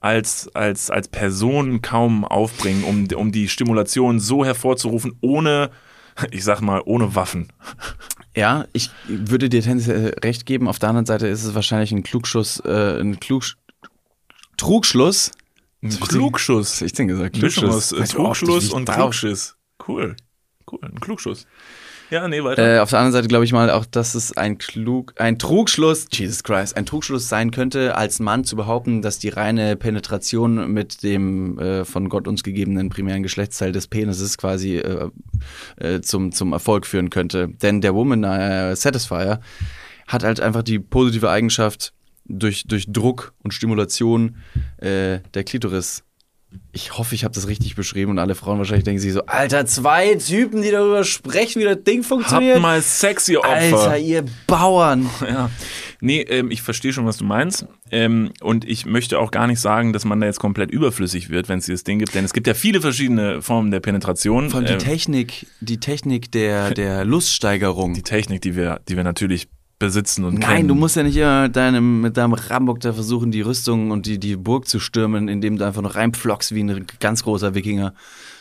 [0.00, 5.70] als, als, als Person kaum aufbringen, um, um die Stimulation so hervorzurufen, ohne,
[6.30, 7.48] ich sag mal, ohne Waffen.
[8.34, 10.68] Ja, ich würde dir tendenziell recht geben.
[10.68, 13.56] Auf der anderen Seite ist es wahrscheinlich ein Klugschuss, äh, ein Klugsch
[14.56, 15.32] Trugschluss.
[15.82, 16.80] Ein Klugschuss.
[16.82, 17.36] Ich denn gesagt?
[17.36, 19.56] Aus äh, wie ich und Klugschiss.
[19.86, 20.16] Cool.
[20.70, 21.46] Cool, ein Klugschuss.
[22.12, 22.76] Ja, nee, weiter.
[22.76, 26.08] Äh, auf der anderen Seite glaube ich mal auch, dass es ein Klug, ein Trugschluss,
[26.12, 31.02] Jesus Christ, ein Trugschluss sein könnte, als Mann zu behaupten, dass die reine Penetration mit
[31.02, 35.08] dem äh, von Gott uns gegebenen primären Geschlechtsteil des Penises quasi äh,
[35.76, 37.48] äh, zum, zum Erfolg führen könnte.
[37.48, 39.40] Denn der Woman äh, Satisfier
[40.06, 41.94] hat halt einfach die positive Eigenschaft,
[42.26, 44.36] durch, durch Druck und Stimulation
[44.76, 46.04] äh, der Klitoris
[46.72, 49.66] ich hoffe, ich habe das richtig beschrieben und alle Frauen wahrscheinlich denken sich so, Alter,
[49.66, 52.54] zwei Typen, die darüber sprechen, wie das Ding funktioniert.
[52.54, 53.50] Habt mal sexy Opfer.
[53.50, 55.08] Alter, ihr Bauern.
[55.28, 55.50] Ja.
[56.04, 57.64] Nee, ähm, ich verstehe schon, was du meinst.
[57.92, 61.48] Ähm, und ich möchte auch gar nicht sagen, dass man da jetzt komplett überflüssig wird,
[61.48, 62.14] wenn es dieses Ding gibt.
[62.16, 64.50] Denn es gibt ja viele verschiedene Formen der Penetration.
[64.50, 67.94] Vor allem die Ähm, Technik, die Technik der, der Luststeigerung.
[67.94, 69.46] die Technik, die wir, die wir natürlich
[69.82, 70.68] besitzen und Nein, kennen.
[70.68, 74.06] du musst ja nicht immer mit deinem, mit deinem Rambock da versuchen, die Rüstung und
[74.06, 77.92] die, die Burg zu stürmen, indem du einfach noch reinpflockst wie ein ganz großer Wikinger.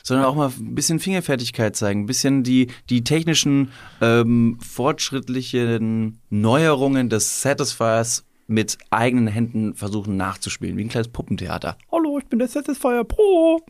[0.03, 3.71] Sondern auch mal ein bisschen Fingerfertigkeit zeigen, ein bisschen die, die technischen,
[4.01, 11.75] ähm, fortschrittlichen Neuerungen des Satisfiers mit eigenen Händen versuchen nachzuspielen, wie ein kleines Puppentheater.
[11.91, 13.61] Hallo, ich bin der Satisfier Pro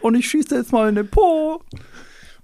[0.00, 1.62] und ich schieße jetzt mal in den Po.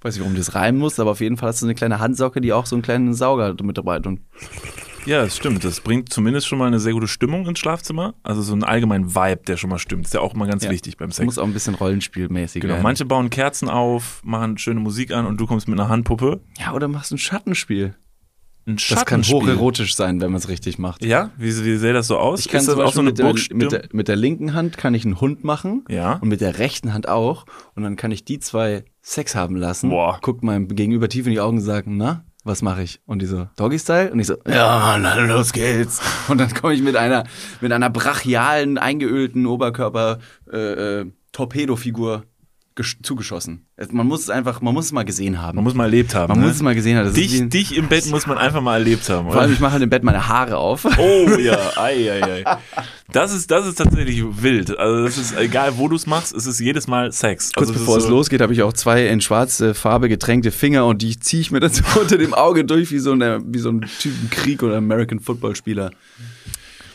[0.02, 2.40] Weiß nicht, warum das reimen muss, aber auf jeden Fall hast du eine kleine Handsauge,
[2.40, 4.06] die auch so einen kleinen Sauger mit dabei hat.
[5.04, 5.64] Ja, das stimmt.
[5.64, 8.14] Das bringt zumindest schon mal eine sehr gute Stimmung ins Schlafzimmer.
[8.22, 10.06] Also so einen allgemeinen Vibe, der schon mal stimmt.
[10.06, 10.70] Ist ja auch mal ganz Ja.
[10.70, 11.24] wichtig beim Sex.
[11.24, 12.82] muss auch ein bisschen rollenspielmäßig Genau, werden.
[12.84, 16.40] manche bauen Kerzen auf, machen schöne Musik an und du kommst mit einer Handpuppe.
[16.58, 17.94] Ja, oder machst ein Schattenspiel.
[18.64, 19.36] Ein Das kann Schattenspiel.
[19.54, 21.04] hocherotisch sein, wenn man es richtig macht.
[21.04, 22.38] Ja, wie, wie sähe das so aus?
[22.38, 24.78] Ich kann Ist das auch so eine mit, der, mit, der, mit der linken Hand
[24.78, 26.14] kann ich einen Hund machen Ja.
[26.22, 27.44] und mit der rechten Hand auch.
[27.74, 29.90] Und dann kann ich die zwei Sex haben lassen.
[29.90, 30.18] Boah.
[30.22, 33.00] Guckt meinem Gegenüber tief in die Augen und sagen, na, was mache ich?
[33.04, 34.12] Und die so, Doggy-Style?
[34.12, 36.00] Und ich so, ja, dann los geht's.
[36.28, 37.24] Und dann komme ich mit einer,
[37.60, 40.18] mit einer brachialen, eingeölten Oberkörper,
[40.50, 42.24] äh, äh, Torpedofigur
[43.02, 43.66] zugeschossen.
[43.76, 45.56] Es- Man muss es einfach, man muss es mal gesehen haben.
[45.56, 46.30] Man muss mal erlebt haben.
[46.30, 46.46] Man ne?
[46.46, 47.04] muss es mal gesehen haben.
[47.06, 49.52] Das dich, dich im Bett muss man einfach mal erlebt haben, Vor allem, oder?
[49.54, 50.84] ich mache halt im Bett meine Haare auf.
[50.84, 52.56] Oh ja, ei, ei, ei.
[53.12, 54.78] Das ist, das ist tatsächlich wild.
[54.78, 57.52] Also das ist egal, wo du es machst, es ist jedes Mal Sex.
[57.52, 60.86] Kurz also bevor es so- losgeht, habe ich auch zwei in schwarze Farbe getränkte Finger
[60.86, 63.58] und die ziehe ich mir dann so unter dem Auge durch wie so, eine, wie
[63.58, 65.90] so ein Typen Krieg oder American Football Spieler.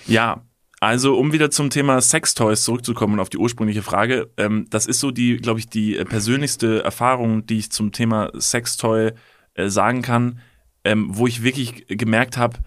[0.08, 0.42] Ja,
[0.80, 5.00] also um wieder zum Thema Sextoys zurückzukommen und auf die ursprüngliche Frage, ähm, das ist
[5.00, 9.12] so die, glaube ich, die äh, persönlichste Erfahrung, die ich zum Thema Sextoy
[9.56, 10.40] äh, sagen kann,
[10.84, 12.60] ähm, wo ich wirklich gemerkt habe,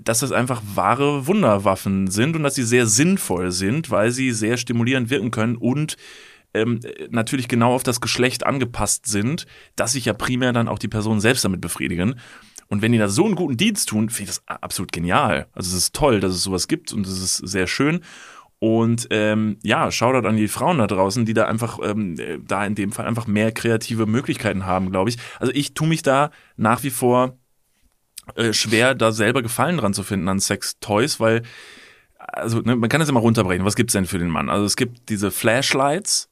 [0.00, 4.56] dass das einfach wahre Wunderwaffen sind und dass sie sehr sinnvoll sind, weil sie sehr
[4.56, 5.96] stimulierend wirken können und
[6.52, 6.80] ähm,
[7.10, 11.20] natürlich genau auf das Geschlecht angepasst sind, dass sich ja primär dann auch die Personen
[11.20, 12.14] selbst damit befriedigen.
[12.74, 15.46] Und wenn die da so einen guten Dienst tun, finde ich das absolut genial.
[15.52, 18.00] Also es ist toll, dass es sowas gibt und es ist sehr schön.
[18.58, 22.66] Und ähm, ja, Shoutout an die Frauen da draußen, die da einfach, ähm, äh, da
[22.66, 25.18] in dem Fall einfach mehr kreative Möglichkeiten haben, glaube ich.
[25.38, 27.38] Also ich tue mich da nach wie vor
[28.34, 31.42] äh, schwer, da selber Gefallen dran zu finden an Sex-Toys, weil,
[32.18, 33.64] also ne, man kann das immer runterbrechen.
[33.64, 34.50] Was gibt's denn für den Mann?
[34.50, 36.28] Also es gibt diese Flashlights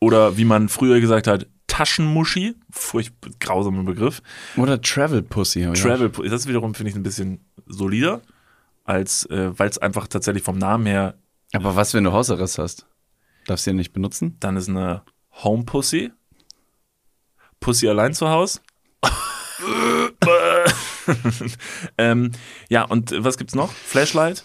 [0.00, 4.20] oder wie man früher gesagt hat, Taschenmuschi, furchtbar grausamer Begriff.
[4.58, 5.66] Oder Travel Pussy.
[5.72, 8.20] Travel, das wiederum finde ich ein bisschen solider,
[8.84, 11.14] als äh, weil es einfach tatsächlich vom Namen her,
[11.54, 12.86] Aber was, wenn du Hausarrest hast?
[13.46, 14.36] Darfst du den nicht benutzen?
[14.38, 15.02] dann ist eine
[15.42, 16.12] Home Pussy.
[17.58, 18.60] Pussy allein zu Hause.
[21.96, 22.32] ähm,
[22.68, 23.72] ja, und was gibt's noch?
[23.72, 24.44] Flashlight?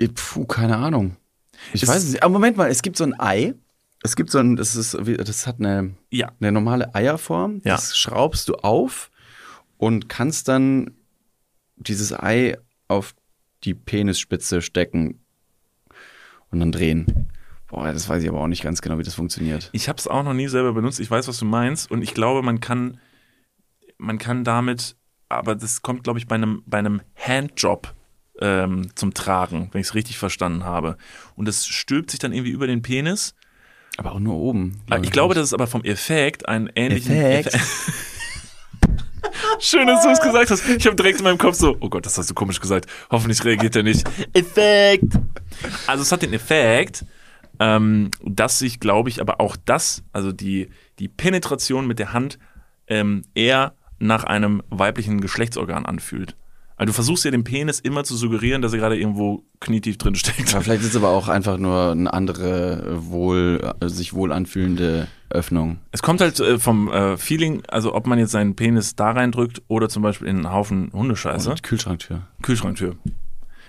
[0.00, 1.16] Äh, Puh, keine Ahnung.
[1.72, 2.22] Ich Es- weiß es nicht.
[2.22, 3.54] Aber Moment mal, es gibt so ein Ei.
[4.02, 6.32] Es gibt so ein, das ist, das hat eine, Ja.
[6.40, 7.60] eine normale Eierform.
[7.64, 7.74] Ja.
[7.74, 9.10] Das schraubst du auf
[9.76, 10.92] und kannst dann
[11.76, 12.56] dieses Ei
[12.88, 13.14] auf
[13.64, 15.20] die Penisspitze stecken
[16.50, 17.28] und dann drehen.
[17.68, 19.68] Boah, das weiß ich aber auch nicht ganz genau, wie das funktioniert.
[19.72, 20.98] Ich habe es auch noch nie selber benutzt.
[20.98, 21.90] Ich weiß, was du meinst.
[21.90, 22.98] Und ich glaube, man kann,
[23.98, 24.96] man kann damit,
[25.28, 27.94] aber das kommt, glaube ich, bei einem, bei einem Handjob
[28.40, 30.96] ähm, zum Tragen, wenn ich es richtig verstanden habe.
[31.36, 33.34] Und das stülpt sich dann irgendwie über den Penis.
[33.96, 34.80] Aber auch nur oben.
[34.88, 37.58] Ah, Ich glaube, das ist aber vom Effekt einen ähnlichen Effekt.
[39.58, 40.66] Schön, dass du es gesagt hast.
[40.68, 42.86] Ich habe direkt in meinem Kopf so, oh Gott, das hast du komisch gesagt.
[43.10, 44.08] Hoffentlich reagiert er nicht.
[44.32, 45.12] Effekt.
[45.86, 47.04] Also es hat den Effekt,
[47.58, 52.38] ähm, dass sich, glaube ich, aber auch das, also die, die Penetration mit der Hand
[52.86, 56.36] ähm, eher nach einem weiblichen Geschlechtsorgan anfühlt.
[56.80, 60.14] Also du versuchst ja dem Penis immer zu suggerieren, dass er gerade irgendwo knietief drin
[60.14, 60.52] steckt.
[60.52, 65.80] Ja, vielleicht ist es aber auch einfach nur eine andere, wohl, sich wohl anfühlende Öffnung.
[65.92, 69.60] Es kommt halt äh, vom äh, Feeling, also ob man jetzt seinen Penis da reindrückt
[69.68, 71.54] oder zum Beispiel in einen Haufen Hundescheiße.
[71.54, 72.22] Die Kühlschranktür.
[72.40, 72.96] Kühlschranktür.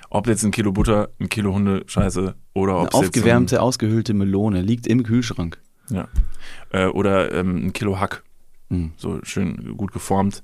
[0.10, 4.88] Ob jetzt ein Kilo Butter, ein Kilo Hundescheiße oder ob Eine aufgewärmte, ausgehöhlte Melone liegt
[4.88, 5.60] im Kühlschrank.
[5.90, 6.08] ja.
[6.70, 8.24] äh, oder ähm, ein Kilo Hack,
[8.70, 8.94] Hm.
[8.96, 10.44] so schön gut geformt.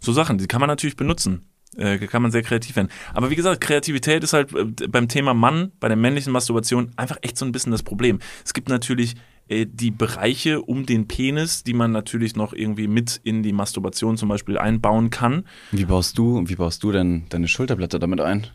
[0.00, 1.44] So Sachen, die kann man natürlich benutzen.
[1.78, 2.88] Äh, kann man sehr kreativ werden.
[3.14, 7.18] Aber wie gesagt, Kreativität ist halt äh, beim Thema Mann, bei der männlichen Masturbation einfach
[7.22, 8.18] echt so ein bisschen das Problem.
[8.44, 9.14] Es gibt natürlich
[9.46, 14.16] äh, die Bereiche um den Penis, die man natürlich noch irgendwie mit in die Masturbation
[14.16, 15.44] zum Beispiel einbauen kann.
[15.70, 18.48] Wie baust du, wie baust du denn deine Schulterblätter damit ein?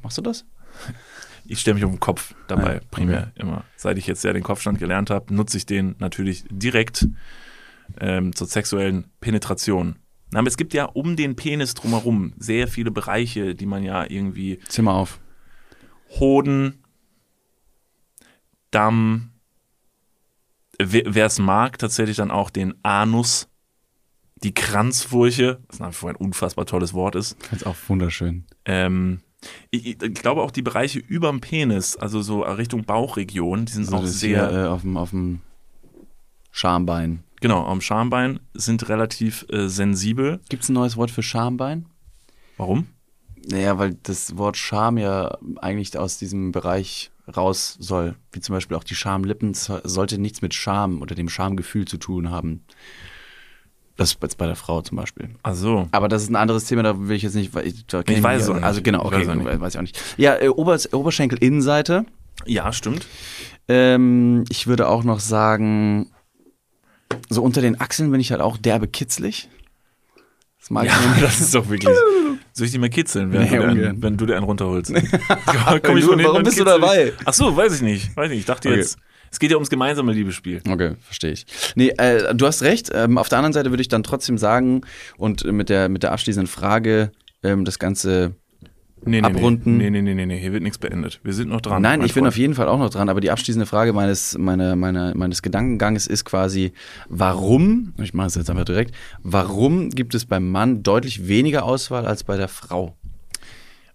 [0.00, 0.44] Machst du das?
[1.46, 3.64] Ich stelle mich auf den Kopf dabei, Ja, primär immer.
[3.74, 7.08] Seit ich jetzt ja den Kopfstand gelernt habe, nutze ich den natürlich direkt
[8.00, 9.96] ähm, zur sexuellen Penetration.
[10.34, 14.58] Aber es gibt ja um den Penis drumherum sehr viele Bereiche, die man ja irgendwie
[14.82, 15.20] mal auf.
[16.20, 16.82] Hoden,
[18.70, 19.30] Damm,
[20.78, 23.48] wer es mag, tatsächlich dann auch den Anus,
[24.42, 27.36] die Kranzfurche, was nach wie vor ein unfassbar tolles Wort ist.
[27.50, 28.44] Ist auch wunderschön.
[28.66, 29.20] Ähm,
[29.70, 33.96] ich, ich glaube auch die Bereiche überm Penis, also so Richtung Bauchregion, die sind So,
[33.96, 35.40] auch das sehr, hier, äh, auf dem, auf dem
[36.50, 37.24] Schambein.
[37.40, 40.40] Genau, am Schambein sind relativ äh, sensibel.
[40.48, 41.86] Gibt es ein neues Wort für Schambein?
[42.56, 42.86] Warum?
[43.50, 48.14] Naja, weil das Wort Scham ja eigentlich aus diesem Bereich raus soll.
[48.32, 51.96] Wie zum Beispiel auch die Schamlippen so- sollte nichts mit Scham oder dem Schamgefühl zu
[51.98, 52.64] tun haben.
[53.96, 55.30] Das ist jetzt bei der Frau zum Beispiel.
[55.42, 55.88] Ach so.
[55.90, 57.54] Aber das ist ein anderes Thema, da will ich jetzt nicht.
[57.56, 58.64] Ich, Ich weiß es auch nicht.
[58.64, 59.60] Also genau, Ich okay, weiß auch nicht.
[59.60, 60.00] weiß ich auch nicht.
[60.16, 62.04] Ja, äh, Ober Oberschenkel-Innenseite.
[62.46, 63.06] Ja, stimmt.
[63.66, 66.10] Ähm, ich würde auch noch sagen,
[67.28, 69.48] So unter den Achseln bin ich halt auch derbe kitzlig.
[70.60, 71.22] Das mag Ja, ich nicht.
[71.22, 71.94] das ist doch wirklich.
[72.52, 74.92] Soll ich dich mal kitzeln, während Nee, du einen, wenn du dir einen runterholst?
[74.92, 77.12] Wenn du- von warum bist du dabei?
[77.24, 78.16] Ach so, weiß ich nicht.
[78.16, 78.40] Weiß nicht.
[78.40, 78.78] Ich dachte Okay.
[78.78, 78.98] jetzt,
[79.30, 80.60] es geht ja ums gemeinsame Liebesspiel.
[80.68, 81.46] Okay, verstehe ich.
[81.76, 82.90] Nee, äh, du hast recht.
[82.92, 84.80] Ähm, auf der anderen Seite würde ich dann trotzdem sagen
[85.16, 88.34] und mit der, mit der abschließenden Frage ähm, das Ganze.
[89.04, 89.76] Nee, nee, Abrunden.
[89.76, 91.20] Nee, nee, nee, nee, nee, hier wird nichts beendet.
[91.22, 91.82] Wir sind noch dran.
[91.82, 92.28] Nein, ich bin Freund.
[92.28, 96.06] auf jeden Fall auch noch dran, aber die abschließende Frage meines, meiner, meiner, meines Gedankenganges
[96.06, 96.72] ist quasi,
[97.08, 102.06] warum, ich mache es jetzt einfach direkt, warum gibt es beim Mann deutlich weniger Auswahl
[102.06, 102.96] als bei der Frau?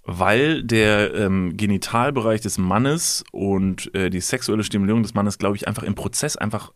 [0.06, 5.68] Weil der ähm, Genitalbereich des Mannes und äh, die sexuelle Stimulierung des Mannes, glaube ich,
[5.68, 6.74] einfach im Prozess einfach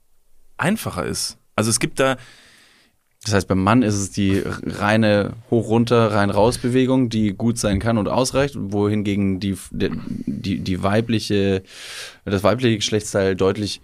[0.57, 1.37] einfacher ist.
[1.55, 2.17] Also es gibt da,
[3.27, 8.07] Das heißt, beim Mann ist es die reine Hoch-Runter, Rein-Raus-Bewegung, die gut sein kann und
[8.07, 11.61] ausreicht, wohingegen die, die, die weibliche,
[12.23, 13.81] das weibliche Geschlechtsteil deutlich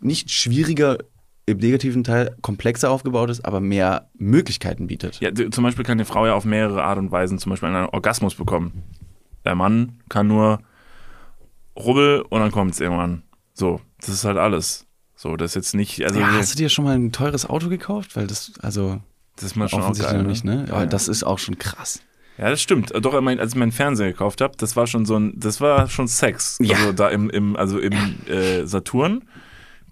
[0.00, 0.98] nicht schwieriger
[1.46, 5.20] im negativen Teil komplexer aufgebaut ist, aber mehr Möglichkeiten bietet.
[5.20, 7.86] ja, zum Beispiel kann die Frau ja auf mehrere Art und Weisen zum Beispiel einen
[7.86, 8.82] Orgasmus bekommen.
[9.44, 10.60] Der Mann kann nur
[11.76, 13.22] rubbel und dann kommt es irgendwann.
[13.54, 14.86] So, das ist halt alles.
[15.22, 17.68] So, das ist jetzt nicht, also ja, hast du dir schon mal ein teures Auto
[17.68, 18.16] gekauft?
[18.16, 19.00] Weil das, also
[19.36, 20.64] das ist mal schon auch offensichtlich geil, nicht, ne?
[20.66, 20.86] Ja, Aber ja.
[20.86, 22.02] das ist auch schon krass.
[22.38, 22.92] Ja, das stimmt.
[22.92, 25.88] Doch, mein, als ich meinen Fernseher gekauft habe, das war schon so ein, das war
[25.88, 26.58] schon Sex.
[26.60, 26.76] Ja.
[26.76, 27.92] Also da im, im also im
[28.26, 29.22] äh, Saturn,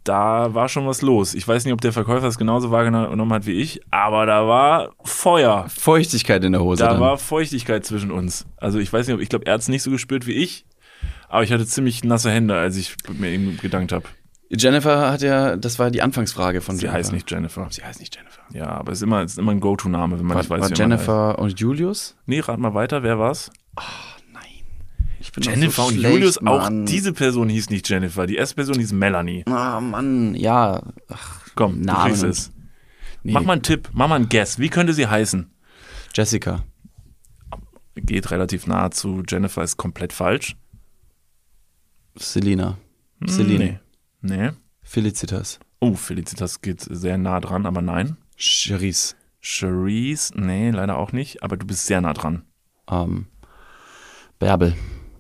[0.03, 1.35] da war schon was los.
[1.35, 4.97] Ich weiß nicht, ob der Verkäufer es genauso wahrgenommen hat wie ich, aber da war
[5.05, 5.66] Feuer.
[5.68, 6.83] Feuchtigkeit in der Hose.
[6.83, 7.01] Da dann.
[7.01, 8.47] war Feuchtigkeit zwischen uns.
[8.57, 10.64] Also ich weiß nicht, ob ich glaube, er hat es nicht so gespürt wie ich,
[11.28, 14.07] aber ich hatte ziemlich nasse Hände, als ich mir ihm gedankt habe.
[14.53, 16.98] Jennifer hat ja, das war die Anfangsfrage von Sie Jennifer.
[16.98, 17.68] heißt nicht Jennifer.
[17.70, 18.42] Sie heißt nicht Jennifer.
[18.53, 20.70] Ja, aber es ist immer, ist immer ein Go-To-Name, wenn man War, nicht weiß, war
[20.70, 21.07] wie man heißt.
[21.07, 22.16] Jennifer und Julius?
[22.26, 23.51] Nee, rat mal weiter, wer war's?
[24.32, 24.42] Nein.
[25.20, 26.84] Ich bin doch Jennifer so und schlecht, Julius, auch Mann.
[26.86, 29.44] diese Person hieß nicht Jennifer, die erste Person hieß Melanie.
[29.46, 30.82] Ah, Mann, ja.
[31.09, 32.53] Ach, Komm, Namen du kriegst es.
[33.22, 33.32] nee.
[33.32, 34.59] Mach mal einen Tipp, mach mal einen Guess.
[34.59, 35.48] Wie könnte sie heißen?
[36.12, 36.64] Jessica.
[37.94, 40.57] Geht relativ nahe zu Jennifer, ist komplett falsch.
[42.16, 42.78] Selina.
[43.20, 43.64] Hm, Celine.
[43.64, 43.78] Nee.
[44.23, 44.51] Nee.
[44.83, 45.61] Felicitas.
[45.81, 48.16] Oh, Felicitas geht sehr nah dran, aber nein.
[48.37, 49.14] Cherise.
[49.41, 52.43] Cherise, nee, leider auch nicht, aber du bist sehr nah dran.
[52.91, 53.27] Ähm,
[54.39, 54.75] Bärbel.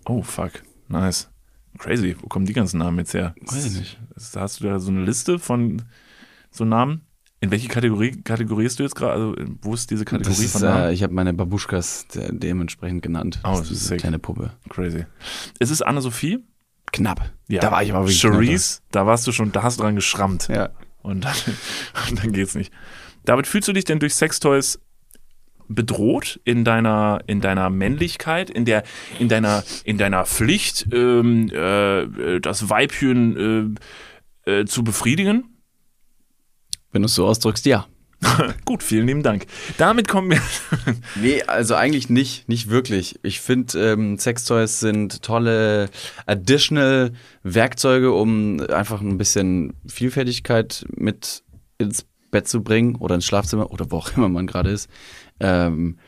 [0.06, 0.52] Oh, fuck.
[0.88, 1.30] Nice.
[1.78, 2.16] Crazy.
[2.20, 3.34] Wo kommen die ganzen Namen jetzt her?
[3.40, 4.00] Weiß ich nicht.
[4.16, 5.82] Ist- Hast du da so eine Liste von
[6.50, 7.02] so Namen?
[7.42, 9.12] In welche Kategorie kategorierst du jetzt gerade?
[9.14, 10.82] Also, wo ist diese Kategorie Das ist, von Namen?
[10.88, 13.40] äh, ich habe meine Babuschkas de dementsprechend genannt.
[13.44, 14.00] Oh, das ist sick.
[14.00, 14.52] kleine Puppe.
[14.68, 15.06] Crazy.
[15.58, 16.44] Ist es Anne-Sophie?
[16.92, 17.30] Knapp.
[17.48, 20.48] Da war ich aber wirklich Cherise, da warst du schon, da hast du dran geschrammt.
[20.48, 20.70] Ja.
[21.02, 21.34] Und dann,
[22.10, 22.72] und dann geht's nicht.
[23.24, 24.80] David, fühlst du dich denn durch Sextoys
[25.68, 28.82] bedroht in deiner, in deiner Männlichkeit, in der,
[29.18, 33.78] in deiner, in deiner Pflicht, ähm, äh, das Weibchen
[34.46, 35.44] äh, äh, zu befriedigen?
[36.92, 37.86] Wenn du es so ausdrückst, ja.
[38.64, 39.46] Gut, vielen lieben Dank.
[39.78, 40.40] Damit kommen wir.
[41.20, 43.18] Nee, also eigentlich nicht, nicht wirklich.
[43.22, 45.90] Ich finde, ähm, Sextoys sind tolle
[46.26, 47.12] additional
[47.42, 51.42] Werkzeuge, um einfach ein bisschen Vielfältigkeit mit
[51.78, 54.88] ins Bett zu bringen oder ins Schlafzimmer oder wo auch immer man gerade ist.
[55.40, 55.98] Ähm,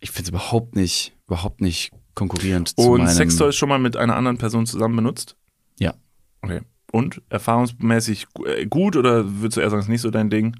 [0.00, 3.08] ich finde es überhaupt nicht, überhaupt nicht konkurrierend Und.
[3.08, 5.36] Sextoys schon mal mit einer anderen Person zusammen benutzt?
[5.78, 5.94] Ja.
[6.42, 6.60] Okay.
[6.90, 10.56] Und erfahrungsmäßig äh, gut oder würdest du eher sagen, es ist nicht so dein Ding?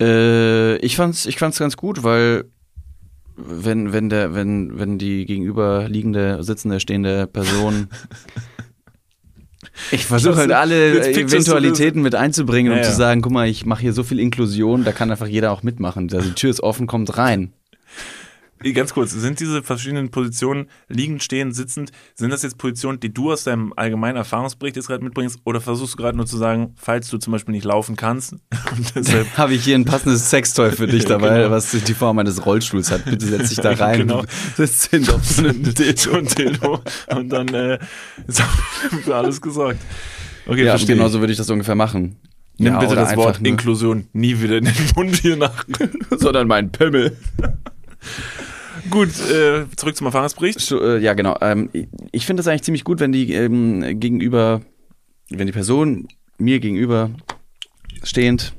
[0.00, 2.44] Äh, ich fand's, ich fand's ganz gut, weil
[3.36, 7.88] wenn, wenn der, wenn, wenn die gegenüberliegende, sitzende, stehende Person
[9.90, 12.96] Ich versuche halt alle Eventualitäten mit einzubringen, um Ja, zu ja.
[12.96, 16.08] sagen, guck mal, ich mache hier so viel Inklusion, da kann einfach jeder auch mitmachen.
[16.12, 17.52] Also die Tür ist offen, kommt rein.
[18.74, 23.30] Ganz kurz, sind diese verschiedenen Positionen, liegend, stehend, sitzend, sind das jetzt Positionen, die du
[23.30, 25.40] aus deinem allgemeinen Erfahrungsbericht jetzt gerade mitbringst?
[25.44, 28.32] Oder versuchst du gerade nur zu sagen, falls du zum Beispiel nicht laufen kannst
[28.94, 31.50] und Habe ich hier ein passendes Sextoy für dich dabei, genau.
[31.50, 33.04] was die Form eines Rollstuhls hat.
[33.04, 34.00] Bitte setz dich da rein.
[34.00, 34.24] Genau.
[34.56, 35.54] Das sind doch so eine
[35.96, 36.80] so ein Dildo
[37.14, 37.78] und dann äh,
[38.26, 38.42] ist
[39.04, 39.80] für alles gesorgt.
[40.46, 40.96] Okay, Ja, verstehe.
[40.96, 42.16] genau so würde ich das ungefähr machen.
[42.58, 45.64] Nimm Ja, bitte das Wort Inklusion nie wieder in den Mund hier nach.
[46.10, 47.16] sondern mein Pimmel.
[48.90, 50.60] Gut, äh, zurück zum Erfahrungsbericht.
[50.60, 51.36] So, äh, ja, genau.
[51.40, 51.70] Ähm,
[52.12, 54.60] ich finde es eigentlich ziemlich gut, wenn die ähm, gegenüber,
[55.30, 56.08] wenn die Person
[56.38, 57.10] mir gegenüber
[58.02, 58.54] stehend,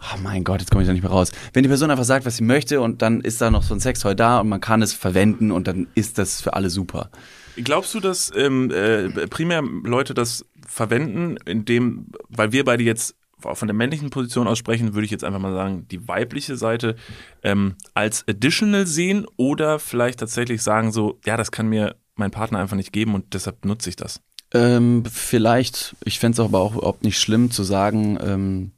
[0.00, 1.32] oh mein Gott, jetzt komme ich da nicht mehr raus.
[1.52, 3.80] Wenn die Person einfach sagt, was sie möchte und dann ist da noch so ein
[3.80, 7.10] Sextoy da und man kann es verwenden und dann ist das für alle super.
[7.56, 13.68] Glaubst du, dass ähm, äh, primär Leute das verwenden, indem, weil wir beide jetzt von
[13.68, 16.96] der männlichen Position aus sprechen, würde ich jetzt einfach mal sagen, die weibliche Seite
[17.42, 22.58] ähm, als additional sehen oder vielleicht tatsächlich sagen so, ja, das kann mir mein Partner
[22.58, 24.20] einfach nicht geben und deshalb nutze ich das.
[24.52, 28.72] Ähm, vielleicht, ich fände es aber auch überhaupt nicht schlimm zu sagen, ähm,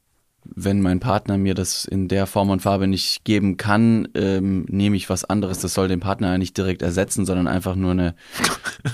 [0.56, 4.96] wenn mein Partner mir das in der Form und Farbe nicht geben kann, ähm, nehme
[4.96, 5.58] ich was anderes.
[5.60, 8.14] Das soll den Partner ja nicht direkt ersetzen, sondern einfach nur eine.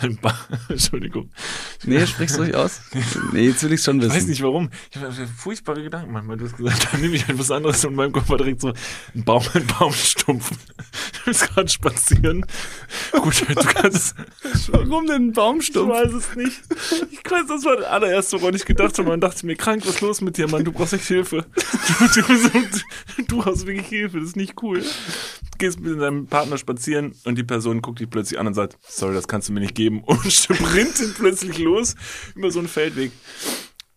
[0.68, 1.30] Entschuldigung.
[1.84, 2.80] Nee, sprichst du ruhig aus?
[3.32, 4.16] Nee, jetzt will ich schon Ich wissen.
[4.16, 4.70] weiß nicht warum.
[4.90, 6.36] Ich habe furchtbare Gedanken manchmal.
[6.36, 8.60] Du hast gesagt, dann nehme ich halt was anderes und in meinem Kopf war direkt
[8.60, 8.68] so
[9.14, 10.50] ein Baum, ein Baumstumpf.
[10.50, 12.44] Du bist gerade spazieren.
[13.12, 14.14] Gut, du kannst.
[14.68, 15.90] Warum denn ein Ich Baumstumpf?
[15.90, 16.60] weiß es nicht.
[17.10, 19.08] Ich weiß, das war das allererste, woran ich gedacht habe.
[19.08, 20.64] Man dachte mir, krank, was ist los mit dir, Mann?
[20.64, 21.46] Du brauchst echt Hilfe.
[21.98, 24.80] Du, du, du, du brauchst wirklich Hilfe, das ist nicht cool.
[24.80, 28.78] Du gehst mit deinem Partner spazieren und die Person guckt dich plötzlich an und sagt,
[28.86, 31.94] sorry, das kannst du mir nicht geben und sprintet plötzlich los
[32.34, 33.12] über so einen Feldweg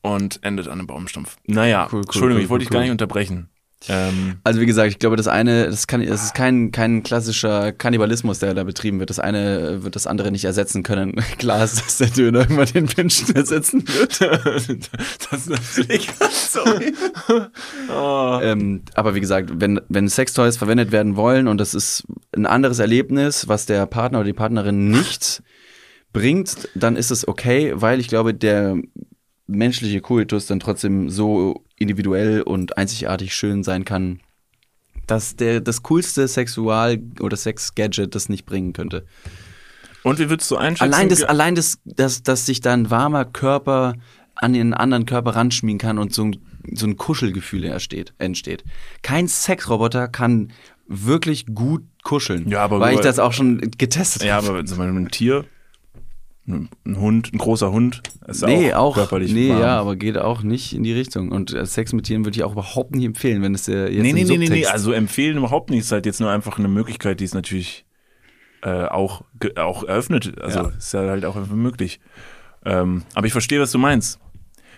[0.01, 1.37] und endet an einem Baumstumpf.
[1.45, 3.49] Naja, Cool, cool, Entschuldigung, cool, ich wollte dich gar nicht unterbrechen.
[3.89, 7.71] Ähm, Also wie gesagt, ich glaube, das eine, das kann, das ist kein, kein klassischer
[7.71, 9.09] Kannibalismus, der da betrieben wird.
[9.09, 11.15] Das eine wird das andere nicht ersetzen können.
[11.37, 14.21] Klar ist, dass der Döner irgendwann den Menschen ersetzen wird.
[15.29, 16.09] das ist natürlich.
[16.31, 16.93] Sorry.
[18.43, 22.03] ähm, aber wie gesagt, wenn, wenn Sextoys verwendet werden wollen und das ist
[22.35, 25.41] ein anderes Erlebnis, was der Partner oder die Partnerin nicht
[26.13, 28.75] bringt, dann ist es okay, weil ich glaube, der
[29.47, 34.19] menschliche Koitus dann trotzdem so individuell und einzigartig schön sein kann,
[35.07, 39.05] dass der das coolste Sexual- oder Sex-Gadget das nicht bringen könnte.
[40.03, 40.93] Und wie würdest du einschätzen?
[40.93, 43.95] Allein das, allein das, dass, dass sich da ein warmer Körper
[44.35, 46.37] an den anderen Körper ranschmiegen kann und so ein,
[46.73, 48.63] so ein Kuschelgefühl entsteht, entsteht.
[49.03, 50.51] Kein Sexroboter kann
[50.87, 52.49] wirklich gut kuscheln.
[52.49, 54.49] Ja, aber weil ich das auch schon getestet Ja, habe.
[54.49, 55.45] aber zum Beispiel ein Tier,
[56.85, 59.59] ein Hund, ein großer Hund, ist Nee, auch, körperlich nee, warm.
[59.61, 61.31] ja, aber geht auch nicht in die Richtung.
[61.31, 64.01] Und äh, Sex mit Tieren würde ich auch überhaupt nicht empfehlen, wenn es der jetzt
[64.03, 66.67] nee, nee, nee, nee, nee, also empfehlen überhaupt nicht, ist halt jetzt nur einfach eine
[66.67, 67.85] Möglichkeit, die ist natürlich
[68.63, 69.23] äh, auch,
[69.57, 70.67] auch eröffnet, also Ja.
[70.77, 71.99] ist ja halt auch einfach möglich.
[72.63, 74.19] Ähm, aber ich verstehe, was du meinst.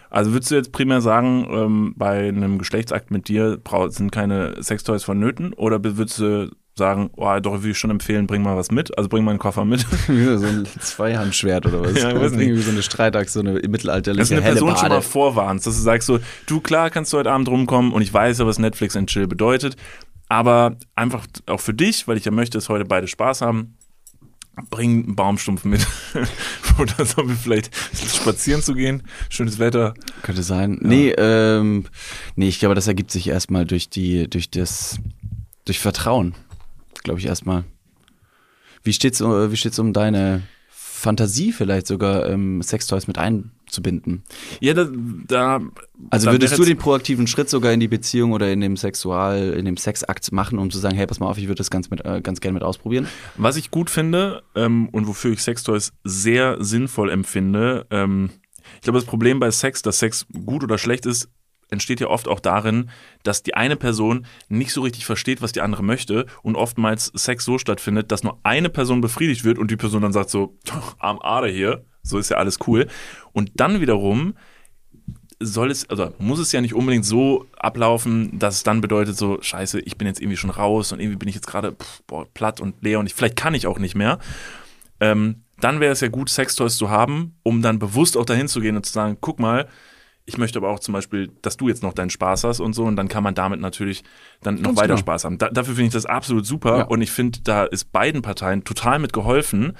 [0.09, 3.59] Also würdest du jetzt primär sagen, ähm, bei einem Geschlechtsakt mit dir
[3.89, 8.41] sind keine Sextoys vonnöten oder würdest du sagen, oh, doch, würde ich schon empfehlen, bring
[8.41, 9.85] mal was mit, also bring mal einen Koffer mit.
[10.07, 12.01] So ein Zweihandschwert oder was?
[12.01, 12.47] Ja, ich weiß nicht.
[12.47, 15.01] Irgendwie so eine Streitachse, so eine mittelalterliche Dass eine Person schon mal Bade.
[15.01, 18.39] vorwarnst, dass du sagst so, du klar kannst du heute Abend rumkommen und ich weiß
[18.39, 19.75] ja, was Netflix and Chill bedeutet,
[20.29, 23.77] aber einfach auch für dich, weil ich ja möchte, dass heute beide Spaß haben,
[24.69, 25.85] bring einen Baumstumpf mit.
[26.79, 29.03] Oder sollen wir vielleicht spazieren zu gehen?
[29.29, 29.93] Schönes Wetter.
[30.21, 30.77] Könnte sein.
[30.81, 31.85] Nee, ähm,
[32.35, 34.99] nee, ich glaube, das ergibt sich erstmal durch die, durch das,
[35.65, 36.35] durch Vertrauen.
[37.03, 37.63] Glaube ich erstmal.
[38.83, 44.23] Wie steht's, äh, wie steht's um deine Fantasie vielleicht sogar, ähm, Sextoys mit einzubinden?
[44.61, 44.87] Ja, da,
[45.27, 45.61] da
[46.09, 49.65] Also würdest du den proaktiven Schritt sogar in die Beziehung oder in dem Sexual, in
[49.65, 52.05] dem Sexakt machen, um zu sagen, hey, pass mal auf, ich würde das ganz, mit,
[52.05, 53.07] äh, ganz gerne mit ausprobieren?
[53.35, 58.29] Was ich gut finde ähm, und wofür ich Sextoys sehr sinnvoll empfinde, ähm,
[58.75, 61.27] ich glaube, das Problem bei Sex, dass Sex gut oder schlecht ist,
[61.73, 62.89] entsteht ja oft auch darin,
[63.23, 67.43] dass die eine Person nicht so richtig versteht, was die andere möchte und oftmals Sex
[67.43, 70.57] so stattfindet, dass nur eine Person befriedigt wird und die Person dann sagt so,
[70.99, 72.87] arm Ader hier, so ist ja alles cool.
[73.33, 74.35] Und dann wiederum
[75.39, 79.41] soll es, also muss es ja nicht unbedingt so ablaufen, dass es dann bedeutet, so,
[79.41, 81.75] scheiße, ich bin jetzt irgendwie schon raus und irgendwie bin ich jetzt gerade
[82.33, 84.19] platt und leer und ich, vielleicht kann ich auch nicht mehr.
[84.99, 88.59] Ähm, dann wäre es ja gut, Sextoys zu haben, um dann bewusst auch dahin zu
[88.59, 89.67] gehen und zu sagen, guck mal,
[90.25, 92.85] ich möchte aber auch zum Beispiel, dass du jetzt noch deinen Spaß hast und so
[92.85, 94.03] und dann kann man damit natürlich
[94.41, 94.99] dann noch Ganz weiter genau.
[94.99, 95.37] Spaß haben.
[95.37, 96.83] Da, dafür finde ich das absolut super Ja.
[96.85, 99.73] und ich finde, da ist beiden Parteien total mit geholfen,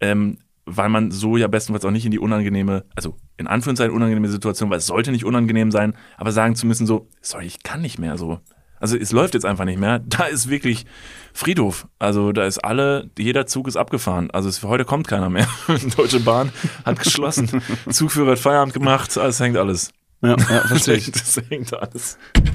[0.00, 4.28] ähm, weil man so ja bestenfalls auch nicht in die unangenehme, also in Anführungszeichen unangenehme
[4.28, 7.80] Situation, weil es sollte nicht unangenehm sein, aber sagen zu müssen so, sorry, ich kann
[7.80, 8.40] nicht mehr so.
[8.80, 10.00] Also es läuft jetzt einfach nicht mehr.
[10.08, 10.86] Da ist wirklich
[11.32, 11.86] Friedhof.
[11.98, 14.30] Also da ist alle, jeder Zug ist abgefahren.
[14.30, 15.46] Also es, heute kommt keiner mehr.
[15.96, 16.52] Deutsche Bahn
[16.84, 17.62] hat geschlossen.
[17.90, 19.16] Zugführer hat Feierabend gemacht.
[19.16, 19.92] Es hängt alles.
[20.20, 21.10] Ja, ja verstehe ich.
[21.12, 22.18] Das hängt alles.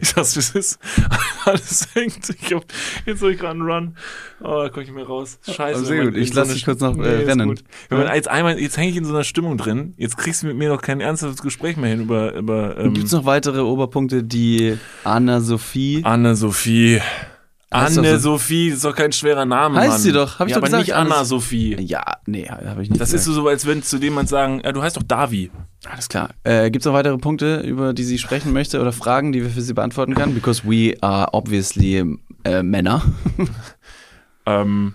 [0.00, 0.78] Ich sag's, wie es ist.
[1.44, 2.30] Alles hängt.
[2.30, 2.64] Ich hab,
[3.04, 3.96] jetzt soll ich gerade einen Run.
[4.40, 5.38] Oh, da komm ich mehr raus.
[5.42, 5.84] Scheiße.
[5.84, 6.16] sehr gut.
[6.16, 7.60] Ich in so lass eine dich kurz noch, äh, ist rennen.
[7.88, 9.94] Wenn man jetzt einmal, jetzt hänge ich in so einer Stimmung drin.
[9.96, 13.06] Jetzt kriegst du mit mir noch kein ernsthaftes Gespräch mehr hin über, über ähm, Gibt
[13.06, 17.00] es noch weitere Oberpunkte, die Anna-Sophie Anne-Sophie.
[17.00, 17.35] Heißt doch so.
[17.70, 20.00] Anne-Sophie ist doch kein schwerer Name, Heißt Mann.
[20.00, 21.76] sie doch, hab ich ja, doch aber gesagt, nicht Anna-Sophie.
[21.80, 23.34] Ja, nee, habe ich nicht Das ist gesagt.
[23.34, 25.50] so, als wenn zu dem man sagen, ja, du heißt doch Davi.
[25.90, 26.30] Alles klar.
[26.44, 29.50] Äh, Gibt es noch weitere Punkte, über die sie sprechen möchte oder Fragen, die wir
[29.50, 30.34] für sie beantworten können?
[30.34, 32.04] Because we are obviously
[32.44, 33.02] äh, Männer.
[34.46, 34.94] Ähm,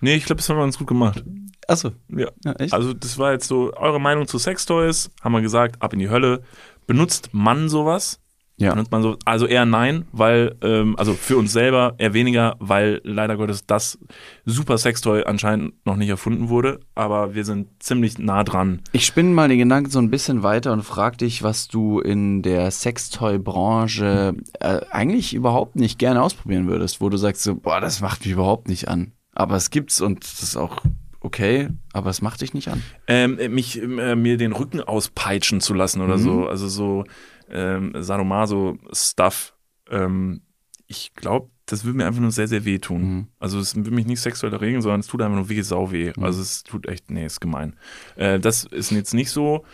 [0.00, 1.24] nee, ich glaube, das haben wir ganz gut gemacht.
[1.66, 1.90] Achso.
[2.08, 2.28] Ja.
[2.44, 2.72] Ja, echt?
[2.72, 5.10] Also, das war jetzt so eure Meinung zu Sextoys.
[5.22, 6.42] Haben wir gesagt, ab in die Hölle.
[6.86, 8.20] Benutzt man sowas?
[8.62, 8.70] Ja.
[8.72, 13.00] Benutzt man so, also eher nein, weil, ähm, also für uns selber eher weniger, weil
[13.04, 13.98] leider Gottes das
[14.44, 18.80] super Sextoy anscheinend noch nicht erfunden wurde, aber wir sind ziemlich nah dran.
[18.92, 22.42] Ich spinne mal den Gedanken so ein bisschen weiter und frage dich, was du in
[22.42, 28.00] der Sextoy-Branche äh, eigentlich überhaupt nicht gerne ausprobieren würdest, wo du sagst so, boah, das
[28.00, 29.12] macht mich überhaupt nicht an.
[29.34, 30.82] Aber es gibt's und das ist auch
[31.20, 32.82] okay, aber es macht dich nicht an.
[33.06, 36.22] Ähm, mich, äh, mir den Rücken auspeitschen zu lassen oder Mhm.
[36.22, 37.04] so, also so
[37.50, 39.54] ähm, Sadomaso-Stuff.
[39.90, 40.42] Ähm,
[40.86, 43.02] ich glaube, das würde mir einfach nur sehr, sehr weh tun.
[43.02, 43.26] Mhm.
[43.38, 46.12] Also es will mich nicht sexuell erregen, sondern es tut einfach nur weh, sau weh.
[46.16, 46.22] Mhm.
[46.22, 47.76] Also es tut echt, nee, ist gemein.
[48.16, 49.64] Äh, das ist jetzt nicht so.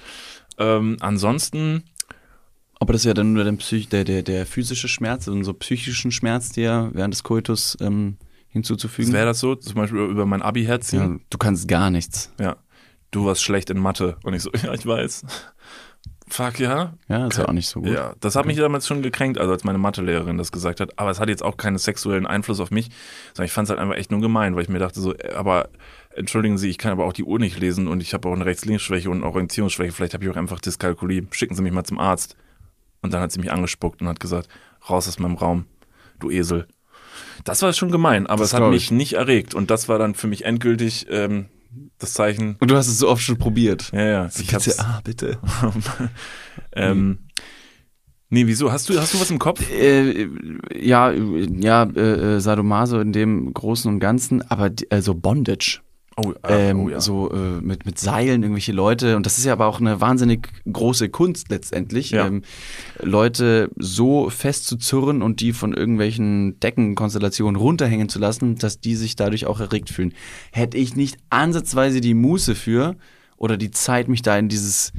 [0.58, 1.84] Ähm, ansonsten,
[2.78, 6.12] Aber das ist ja dann nur der, der, der, der physische Schmerz und so psychischen
[6.12, 9.12] Schmerz, dir während des Koitus ähm, hinzuzufügen.
[9.12, 12.32] wäre das so, zum Beispiel über mein Abi ja, du kannst gar nichts.
[12.38, 12.56] Ja.
[13.10, 14.18] Du warst schlecht in Mathe.
[14.22, 15.24] Und ich so, ja, ich weiß.
[16.30, 16.94] Fuck, ja.
[17.08, 17.90] Ja, ist ja auch nicht so gut.
[17.90, 20.98] Ja, das hat mich damals schon gekränkt, also als meine Mathelehrerin das gesagt hat.
[20.98, 22.90] Aber es hat jetzt auch keinen sexuellen Einfluss auf mich,
[23.34, 25.32] sondern ich fand es halt einfach echt nur gemein, weil ich mir dachte so, äh,
[25.34, 25.68] aber
[26.14, 28.44] entschuldigen Sie, ich kann aber auch die Uhr nicht lesen und ich habe auch eine
[28.44, 29.92] Rechts-Links-Schwäche und eine Orientierungsschwäche.
[29.92, 31.26] Vielleicht habe ich auch einfach Dyskalkulie.
[31.30, 32.36] Schicken Sie mich mal zum Arzt.
[33.00, 34.48] Und dann hat sie mich angespuckt und hat gesagt,
[34.90, 35.66] raus aus meinem Raum,
[36.18, 36.66] du Esel.
[37.44, 38.90] Das war schon gemein, aber Das es hat mich ich.
[38.90, 39.54] nicht erregt.
[39.54, 41.46] Und das war dann für mich endgültig ähm,
[41.98, 42.56] das Zeichen.
[42.60, 43.90] Und du hast es so oft schon probiert.
[43.92, 44.30] Ja, ja.
[44.38, 45.38] Ich hab's, ah, bitte.
[46.72, 47.18] ähm,
[48.30, 48.70] nee, wieso?
[48.72, 49.68] Hast du, hast du was im Kopf?
[49.70, 50.28] Äh,
[50.74, 55.80] ja, ja, äh, äh, Sadomaso in dem Großen und Ganzen, aber die- also Bondage.
[56.20, 57.00] Oh, ah, ähm, oh ja.
[57.00, 60.48] so äh, mit, mit Seilen irgendwelche Leute und das ist ja aber auch eine wahnsinnig
[60.70, 62.26] große Kunst letztendlich, Ja.
[62.26, 62.42] ähm,
[63.00, 69.46] Leute so festzuzurren und die von irgendwelchen Deckenkonstellationen runterhängen zu lassen, dass die sich dadurch
[69.46, 70.12] auch erregt fühlen.
[70.52, 72.96] Hätte ich nicht ansatzweise die Muße für
[73.36, 74.92] oder die Zeit, mich da in dieses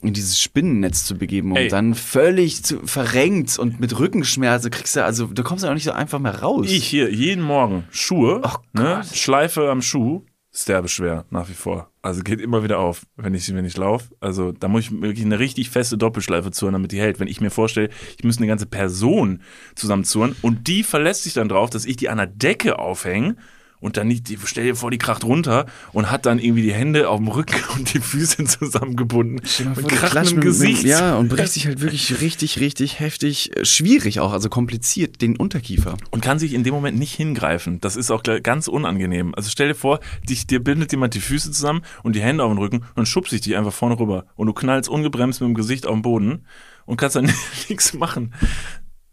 [0.00, 1.68] in dieses Spinnennetz zu begeben und Ey.
[1.68, 5.82] dann völlig zu, verrenkt und mit Rückenschmerzen kriegst du, also du kommst ja auch nicht
[5.84, 6.66] so einfach mehr raus.
[6.70, 9.02] Ich hier jeden Morgen Schuhe, Oh ne.
[9.12, 10.22] Schleife am Schuh,
[10.62, 11.90] sterbeschwer nach wie vor.
[12.02, 14.14] Also geht immer wieder auf, wenn ich wenn ich laufe.
[14.20, 17.20] Also da muss ich wirklich eine richtig feste Doppelschleife zuhören, damit die hält.
[17.20, 19.42] Wenn ich mir vorstelle, ich müsste eine ganze Person
[19.74, 23.36] zusammenzuhören und die verlässt sich dann drauf, dass ich die an der Decke aufhänge.
[23.80, 26.72] Und dann nicht, die, stell dir vor, die kracht runter und hat dann irgendwie die
[26.72, 29.38] Hände auf dem Rücken und die Füße zusammengebunden.
[29.38, 30.82] Und vor, du kracht im mit- Gesicht.
[30.84, 35.36] Ja, und bricht sich halt wirklich richtig, richtig heftig, äh, schwierig auch, also kompliziert, den
[35.36, 35.96] Unterkiefer.
[36.10, 37.80] und kann sich in dem Moment nicht hingreifen.
[37.80, 39.32] Das ist auch ganz unangenehm.
[39.36, 42.50] Also stell dir vor, dich, dir bindet jemand die Füße zusammen und die Hände auf
[42.50, 44.24] den Rücken und schubst sich dich einfach vorne rüber.
[44.34, 46.44] Und du knallst ungebremst mit dem Gesicht auf den Boden
[46.84, 47.26] und kannst dann
[47.68, 48.32] nichts machen.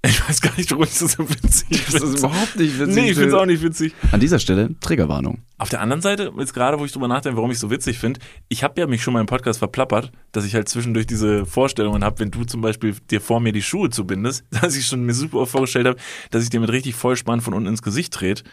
[0.05, 2.17] Ich weiß gar nicht, warum ich das so witzig finde.
[2.17, 2.95] überhaupt nicht witzig.
[2.95, 3.93] Nee, ich finde es auch nicht witzig.
[4.11, 5.39] An dieser Stelle Triggerwarnung.
[5.57, 8.19] Auf der anderen Seite, jetzt gerade, wo ich drüber nachdenke, warum ich so witzig finde,
[8.49, 12.03] ich habe ja mich schon mal im Podcast verplappert, dass ich halt zwischendurch diese Vorstellungen
[12.03, 15.13] habe, wenn du zum Beispiel dir vor mir die Schuhe zubindest, dass ich schon mir
[15.13, 15.97] super oft vorgestellt habe,
[16.31, 18.43] dass ich dir mit richtig Vollspann von unten ins Gesicht trete.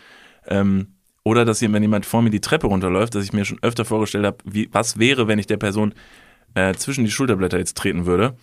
[0.47, 0.89] Ähm,
[1.25, 3.85] oder dass hier, wenn jemand vor mir die Treppe runterläuft, dass ich mir schon öfter
[3.85, 4.39] vorgestellt habe,
[4.73, 5.95] was wäre, wenn ich der Person
[6.55, 8.37] äh, zwischen die Schulterblätter jetzt treten würde.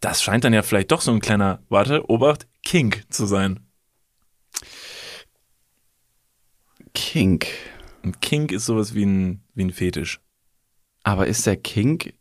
[0.00, 3.60] Das scheint dann ja vielleicht doch so ein kleiner, warte, Obacht, Kink zu sein.
[6.94, 7.46] Kink.
[8.02, 10.20] Und Kink ist sowas wie ein, wie ein Fetisch.
[11.02, 12.14] Aber ist der Kink,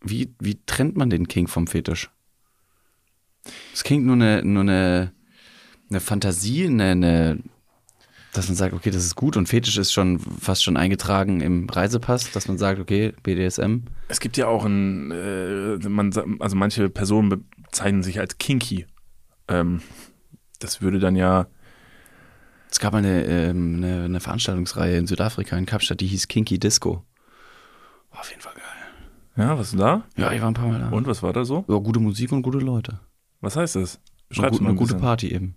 [0.00, 2.10] wie, wie trennt man den Kink vom Fetisch?
[3.72, 5.12] Ist Kink nur eine, nur eine,
[5.90, 7.38] eine Fantasie, eine, eine,
[8.32, 11.68] dass man sagt, okay, das ist gut und Fetisch ist schon fast schon eingetragen im
[11.68, 13.82] Reisepass, dass man sagt, okay, BDSM.
[14.08, 18.86] Es gibt ja auch ein, äh, man, also manche Personen bezeichnen sich als kinky.
[19.48, 19.82] Ähm,
[20.60, 21.46] das würde dann ja,
[22.70, 26.58] Es gab mal eine, ähm, eine, eine Veranstaltungsreihe in Südafrika, in Kapstadt, die hieß Kinky
[26.58, 27.04] Disco.
[28.12, 29.46] War auf jeden Fall geil.
[29.46, 30.04] ja, was denn da?
[30.16, 30.88] Ja, ich war ein paar Mal da.
[30.88, 31.64] Und was war da so?
[31.68, 33.00] Ja, gute Musik und gute Leute.
[33.42, 33.96] Was heißt das?
[33.96, 34.94] Eine, Beschreib's gu- mal eine ein gute.
[34.94, 35.56] Party eben.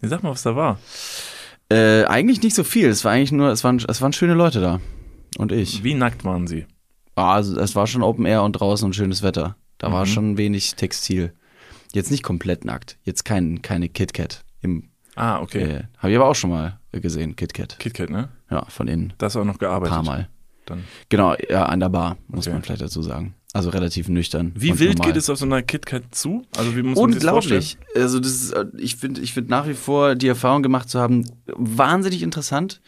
[0.00, 0.78] Nee, sag mal, was da war.
[1.70, 2.88] Äh, eigentlich nicht so viel.
[2.88, 4.80] Es war eigentlich nur, es waren, es waren schöne Leute da.
[5.36, 5.84] Und ich.
[5.84, 6.66] Wie nackt waren sie?
[7.14, 9.56] Ah, also es war schon Open Air und draußen und schönes Wetter.
[9.76, 10.10] Da war Mhm.
[10.10, 11.34] schon wenig Textil.
[11.92, 12.98] Jetzt nicht komplett nackt.
[13.02, 14.44] Jetzt kein, keine KitKat.
[14.62, 15.62] Im, Ah, okay.
[15.62, 17.78] äh, Habe ich aber auch schon mal gesehen, KitKat.
[17.78, 18.28] KitKat, ne?
[18.50, 19.12] Ja, von innen.
[19.18, 19.94] Das auch noch Ein gearbeitet.
[19.94, 20.28] paar Mal.
[20.66, 20.84] Dann.
[21.08, 22.54] Genau, ja, an der Bar, muss Okay.
[22.54, 23.34] man vielleicht dazu sagen.
[23.58, 24.52] Also relativ nüchtern.
[24.54, 25.08] Wie wild normal.
[25.08, 26.44] geht es auf so einer KitKat zu?
[26.56, 27.16] Also wie muss man das?
[27.16, 27.76] Unglaublich.
[27.96, 31.00] Also das ist, äh, ich finde, ich finde nach wie vor die Erfahrung gemacht zu
[31.00, 32.80] haben, wahnsinnig interessant.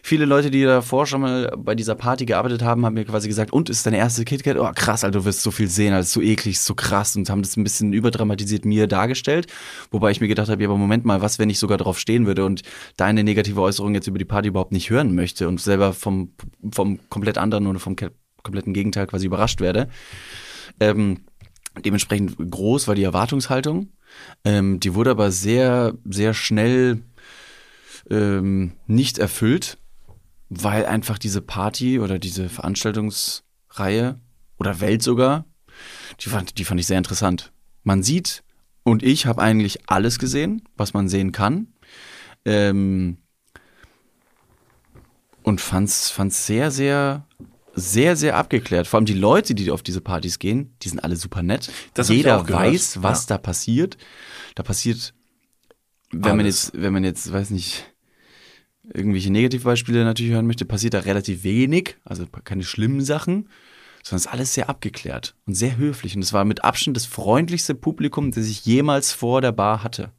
[0.00, 3.52] Viele Leute, die davor schon mal bei dieser Party gearbeitet haben, haben mir quasi gesagt,
[3.52, 4.58] und ist deine erste KitKat?
[4.58, 7.42] Oh krass, Alter, du wirst so viel sehen, alles so eklig, so krass und haben
[7.42, 9.48] das ein bisschen überdramatisiert mir dargestellt.
[9.90, 12.26] Wobei ich mir gedacht habe, ja, aber Moment mal, was, wenn ich sogar drauf stehen
[12.26, 12.62] würde und
[12.96, 16.30] deine negative Äußerung jetzt über die Party überhaupt nicht hören möchte und selber vom,
[16.70, 17.96] vom komplett anderen oder vom
[18.42, 19.88] kompletten Gegenteil quasi überrascht werde.
[20.80, 21.20] Ähm,
[21.80, 23.88] Dementsprechend groß war die Erwartungshaltung.
[24.44, 27.02] Ähm, die wurde aber sehr, sehr schnell
[28.10, 29.78] ähm, nicht erfüllt,
[30.50, 34.20] weil einfach diese Party oder diese Veranstaltungsreihe
[34.58, 35.46] oder Welt sogar,
[36.20, 37.52] die fand, die fand ich sehr interessant.
[37.84, 38.44] Man sieht
[38.82, 41.68] und ich habe eigentlich alles gesehen, was man sehen kann.
[42.44, 43.16] Ähm,
[45.42, 47.26] und fand's, fand's sehr, sehr,
[47.74, 48.86] sehr, sehr abgeklärt.
[48.86, 51.70] Vor allem die Leute, die auf diese Partys gehen, die sind alle super nett.
[51.94, 53.36] Das Jeder weiß, was Ja.
[53.36, 53.96] da passiert.
[54.54, 55.14] Da passiert,
[56.10, 56.66] wenn man Alles.
[56.66, 57.84] jetzt, wenn man jetzt, weiß nicht,
[58.92, 63.48] irgendwelche Negativbeispiele natürlich hören möchte, passiert da relativ wenig, also keine schlimmen Sachen,
[64.02, 66.14] sondern es ist alles sehr abgeklärt und sehr höflich.
[66.16, 70.12] Und es war mit Abstand das freundlichste Publikum, das ich jemals vor der Bar hatte.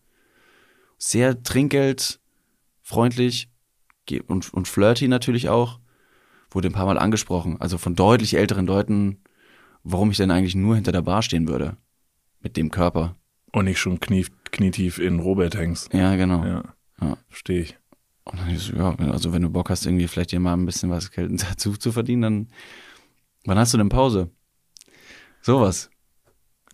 [0.98, 2.20] Sehr trinkgeld,
[2.82, 3.50] freundlich
[4.28, 5.80] und, und flirty natürlich auch.
[6.54, 9.18] Wurde ein paar Mal angesprochen, also von deutlich älteren Leuten,
[9.84, 11.78] warum ich denn eigentlich nur hinter der Bar stehen würde.
[12.42, 13.16] Mit dem Körper.
[13.52, 15.94] Und nicht schon knie, knietief in Robert hängst.
[15.94, 16.44] Ja, genau.
[16.46, 16.64] Ja,
[17.02, 17.18] Ja.
[17.30, 17.78] verstehe ich.
[18.26, 20.90] Und dann ist, ja, also wenn du Bock hast, irgendwie vielleicht dir mal ein bisschen
[20.90, 22.48] was Geld dazu zu verdienen, dann
[23.46, 24.30] wann hast du denn Pause?
[25.42, 25.90] Sowas.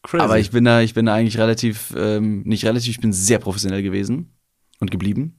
[0.04, 0.24] Crazy.
[0.24, 3.40] Aber ich bin da, ich bin da eigentlich relativ, ähm, nicht relativ, ich bin sehr
[3.40, 4.34] professionell gewesen
[4.80, 5.39] und geblieben.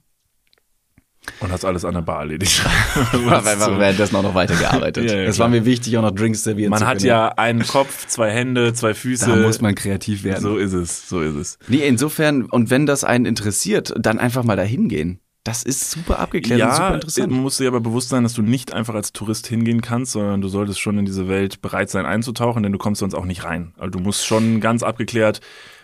[1.41, 2.65] Und hast alles an der Bar erledigt.
[2.95, 5.05] Hab einfach währenddessen auch noch weitergearbeitet.
[5.11, 5.45] Ja, ja, es klar.
[5.47, 7.07] war mir wichtig, auch noch Drinks servieren Man zu hat können.
[7.09, 9.27] ja einen Kopf, zwei Hände, zwei Füße.
[9.27, 10.43] da muss man kreativ werden.
[10.43, 11.59] so ist es, so ist es.
[11.69, 15.21] Nee, insofern, und wenn das einen interessiert, dann einfach mal dahin gehen.
[15.45, 17.31] Das ist super abgeklärt und super Ja, interessant.
[17.33, 20.41] man muss dir aber bewusst sein, dass du nicht einfach als Tourist hingehen kannst, sondern
[20.43, 23.45] du solltest schon in diese Welt bereit sein einzutauchen, denn du kommst sonst auch nicht
[23.45, 23.73] rein.
[23.79, 25.41] Also du musst schon ganz abgeklärt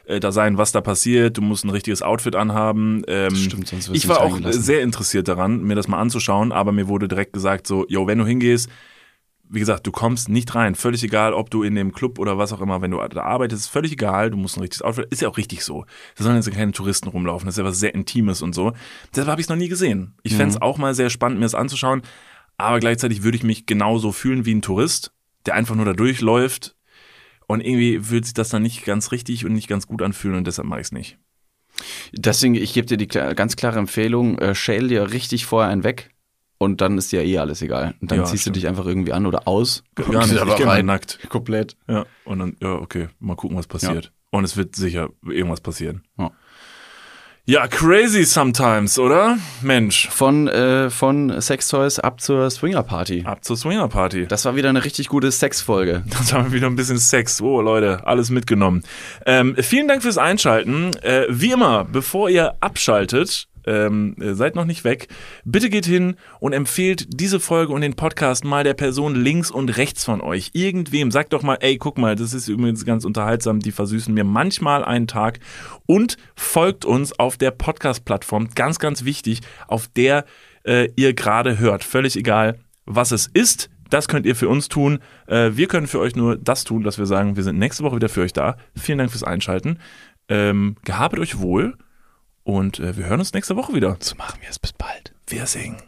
[0.06, 1.36] äh, da sein, was da passiert.
[1.36, 3.02] Du musst ein richtiges Outfit anhaben.
[3.08, 6.88] Ähm, stimmt, sonst ich war auch sehr interessiert daran, mir das mal anzuschauen, aber mir
[6.88, 8.70] wurde direkt gesagt so, yo, wenn du hingehst,
[9.48, 10.74] wie gesagt, du kommst nicht rein.
[10.74, 13.70] Völlig egal, ob du in dem Club oder was auch immer, wenn du da arbeitest,
[13.70, 14.30] völlig egal.
[14.30, 15.06] Du musst ein richtiges Outfit.
[15.10, 15.84] Ist ja auch richtig so.
[16.16, 17.46] Da sollen jetzt keine Touristen rumlaufen.
[17.46, 18.72] Das ist ja was sehr Intimes und so.
[19.12, 20.14] Deshalb habe ich es noch nie gesehen.
[20.22, 22.02] Ich fänd's fände es auch mal sehr spannend, mir das anzuschauen.
[22.58, 25.12] Aber gleichzeitig würde ich mich genauso fühlen wie ein Tourist,
[25.44, 26.74] der einfach nur da durchläuft.
[27.48, 30.46] Und irgendwie würde sich das dann nicht ganz richtig und nicht ganz gut anfühlen und
[30.46, 31.18] deshalb mache ich es nicht.
[32.12, 36.10] Deswegen, ich gebe dir die ganz klare Empfehlung, äh, schäl dir richtig vorher einen weg
[36.58, 37.94] und dann ist dir eh alles egal.
[38.00, 38.56] Und dann Ja, ziehst stimmt.
[38.56, 39.84] du dich einfach irgendwie an oder aus.
[39.94, 40.44] Gar Und nicht.
[40.44, 40.86] mal rein.
[40.86, 41.20] nackt.
[41.28, 41.76] Komplett.
[41.86, 42.06] Ja.
[42.24, 44.12] Und dann, ja, okay, mal gucken, was passiert.
[44.30, 46.02] Und es wird sicher irgendwas passieren.
[46.18, 46.32] Ja.
[47.48, 49.38] Ja, crazy sometimes, oder?
[49.62, 50.08] Mensch.
[50.08, 53.22] Von, äh, von Sextoys ab zur Swingerparty.
[53.24, 54.26] Ab zur Swingerparty.
[54.26, 56.02] Das war wieder eine richtig gute Sexfolge.
[56.32, 57.40] Haben wir wieder ein bisschen Sex.
[57.40, 58.82] Oh, Leute, alles mitgenommen.
[59.26, 60.90] Ähm, vielen Dank fürs Einschalten.
[61.02, 65.08] Äh, wie immer, bevor ihr abschaltet, ähm, äh, seid noch nicht weg.
[65.44, 69.76] Bitte geht hin und empfehlt diese Folge und den Podcast mal der Person links und
[69.76, 70.50] rechts von euch.
[70.52, 71.10] Irgendwem.
[71.10, 73.60] Sagt doch mal, ey, guck mal, das ist übrigens ganz unterhaltsam.
[73.60, 75.40] Die versüßen mir manchmal einen Tag.
[75.86, 78.48] Und folgt uns auf der Podcast-Plattform.
[78.54, 80.24] Ganz, ganz wichtig, auf der
[80.64, 81.84] äh, ihr gerade hört.
[81.84, 83.70] Völlig egal, was es ist.
[83.90, 84.98] Das könnt ihr für uns tun.
[85.26, 87.96] Äh, wir können für euch nur das tun, dass wir sagen, wir sind nächste Woche
[87.96, 88.56] wieder für euch da.
[88.76, 89.78] Vielen Dank fürs Einschalten.
[90.28, 91.76] Ähm, gehabet euch wohl
[92.46, 93.96] und äh, wir hören uns nächste Woche wieder.
[94.00, 94.58] So machen wir es.
[94.58, 95.12] Bis bald.
[95.26, 95.82] Wir singen.